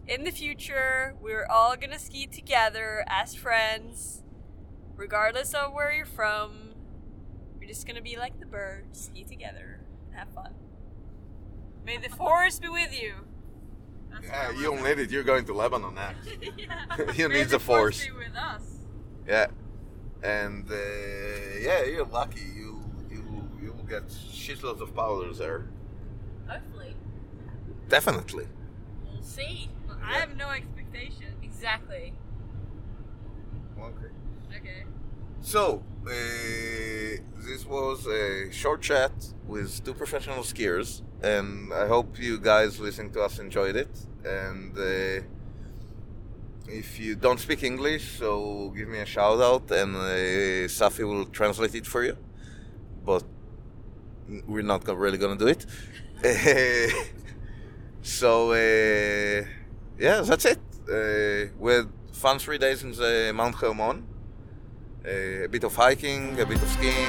in 0.07 0.23
the 0.23 0.31
future 0.31 1.15
we're 1.21 1.45
all 1.47 1.75
gonna 1.75 1.99
ski 1.99 2.27
together 2.27 3.03
as 3.07 3.33
friends, 3.35 4.23
regardless 4.95 5.53
of 5.53 5.73
where 5.73 5.91
you're 5.93 6.05
from. 6.05 6.73
We're 7.59 7.67
just 7.67 7.85
gonna 7.87 8.01
be 8.01 8.17
like 8.17 8.39
the 8.39 8.45
birds, 8.45 9.01
ski 9.05 9.23
together, 9.23 9.81
and 10.07 10.17
have 10.17 10.29
fun. 10.33 10.53
May 11.85 11.97
the 11.97 12.09
forest 12.09 12.61
be 12.61 12.69
with 12.69 12.93
you. 12.99 13.13
That's 14.11 14.25
Yeah, 14.27 14.51
you 14.51 14.57
we're 14.71 14.77
don't 14.77 14.83
need 14.83 14.99
it. 15.03 15.11
You're 15.11 15.23
going 15.23 15.45
to 15.45 15.53
Lebanon 15.53 15.95
next. 15.95 16.27
yeah. 16.57 17.11
You 17.19 17.29
need 17.29 17.49
the 17.49 17.59
force. 17.59 18.05
with 18.17 18.35
us. 18.35 18.61
Yeah, 19.27 19.47
and 20.23 20.69
uh, 20.69 20.75
yeah, 21.59 21.83
you're 21.85 22.05
lucky. 22.05 22.41
You 22.41 22.83
you 23.09 23.23
you 23.61 23.73
will 23.73 23.83
get 23.83 24.07
shitloads 24.07 24.81
of 24.81 24.95
powders 24.95 25.37
there. 25.39 25.67
Hopefully. 26.47 26.95
Definitely. 27.89 28.47
We'll 29.05 29.23
see. 29.23 29.69
I 30.03 30.13
have 30.19 30.35
no 30.35 30.49
expectation. 30.49 31.27
Exactly. 31.43 32.13
Okay. 33.79 34.11
Okay. 34.57 34.83
So, 35.41 35.83
uh, 36.05 36.11
this 37.47 37.65
was 37.65 38.07
a 38.07 38.51
short 38.51 38.81
chat 38.81 39.11
with 39.45 39.83
two 39.83 39.93
professional 39.93 40.43
skiers, 40.43 41.01
and 41.21 41.71
I 41.73 41.87
hope 41.87 42.19
you 42.19 42.39
guys 42.39 42.79
listening 42.79 43.11
to 43.13 43.21
us 43.21 43.39
enjoyed 43.39 43.75
it. 43.75 43.89
And 44.23 44.75
uh, 44.77 45.23
if 46.67 46.99
you 46.99 47.15
don't 47.15 47.39
speak 47.39 47.63
English, 47.63 48.17
so 48.17 48.73
give 48.75 48.87
me 48.87 48.99
a 48.99 49.05
shout 49.05 49.39
out, 49.41 49.69
and 49.71 49.95
uh, 49.95 50.67
Safi 50.67 51.07
will 51.07 51.25
translate 51.25 51.75
it 51.75 51.85
for 51.85 52.03
you. 52.03 52.17
But 53.05 53.23
we're 54.47 54.63
not 54.63 54.87
really 54.87 55.17
gonna 55.17 55.37
do 55.37 55.47
it. 55.47 55.65
so, 58.01 58.51
uh, 58.51 59.45
yeah, 59.99 60.21
that's 60.21 60.45
it. 60.45 60.59
Uh, 60.89 61.53
with 61.59 61.87
fun 62.11 62.39
three 62.39 62.57
days 62.57 62.83
in 62.83 62.91
the 62.91 63.31
Mount 63.35 63.55
Hermon 63.55 64.05
Eh, 65.03 65.45
a 65.45 65.47
bit 65.47 65.63
of 65.63 65.75
hiking, 65.75 66.39
a 66.39 66.45
bit 66.45 66.61
of 66.61 66.69
skiing, 66.69 67.07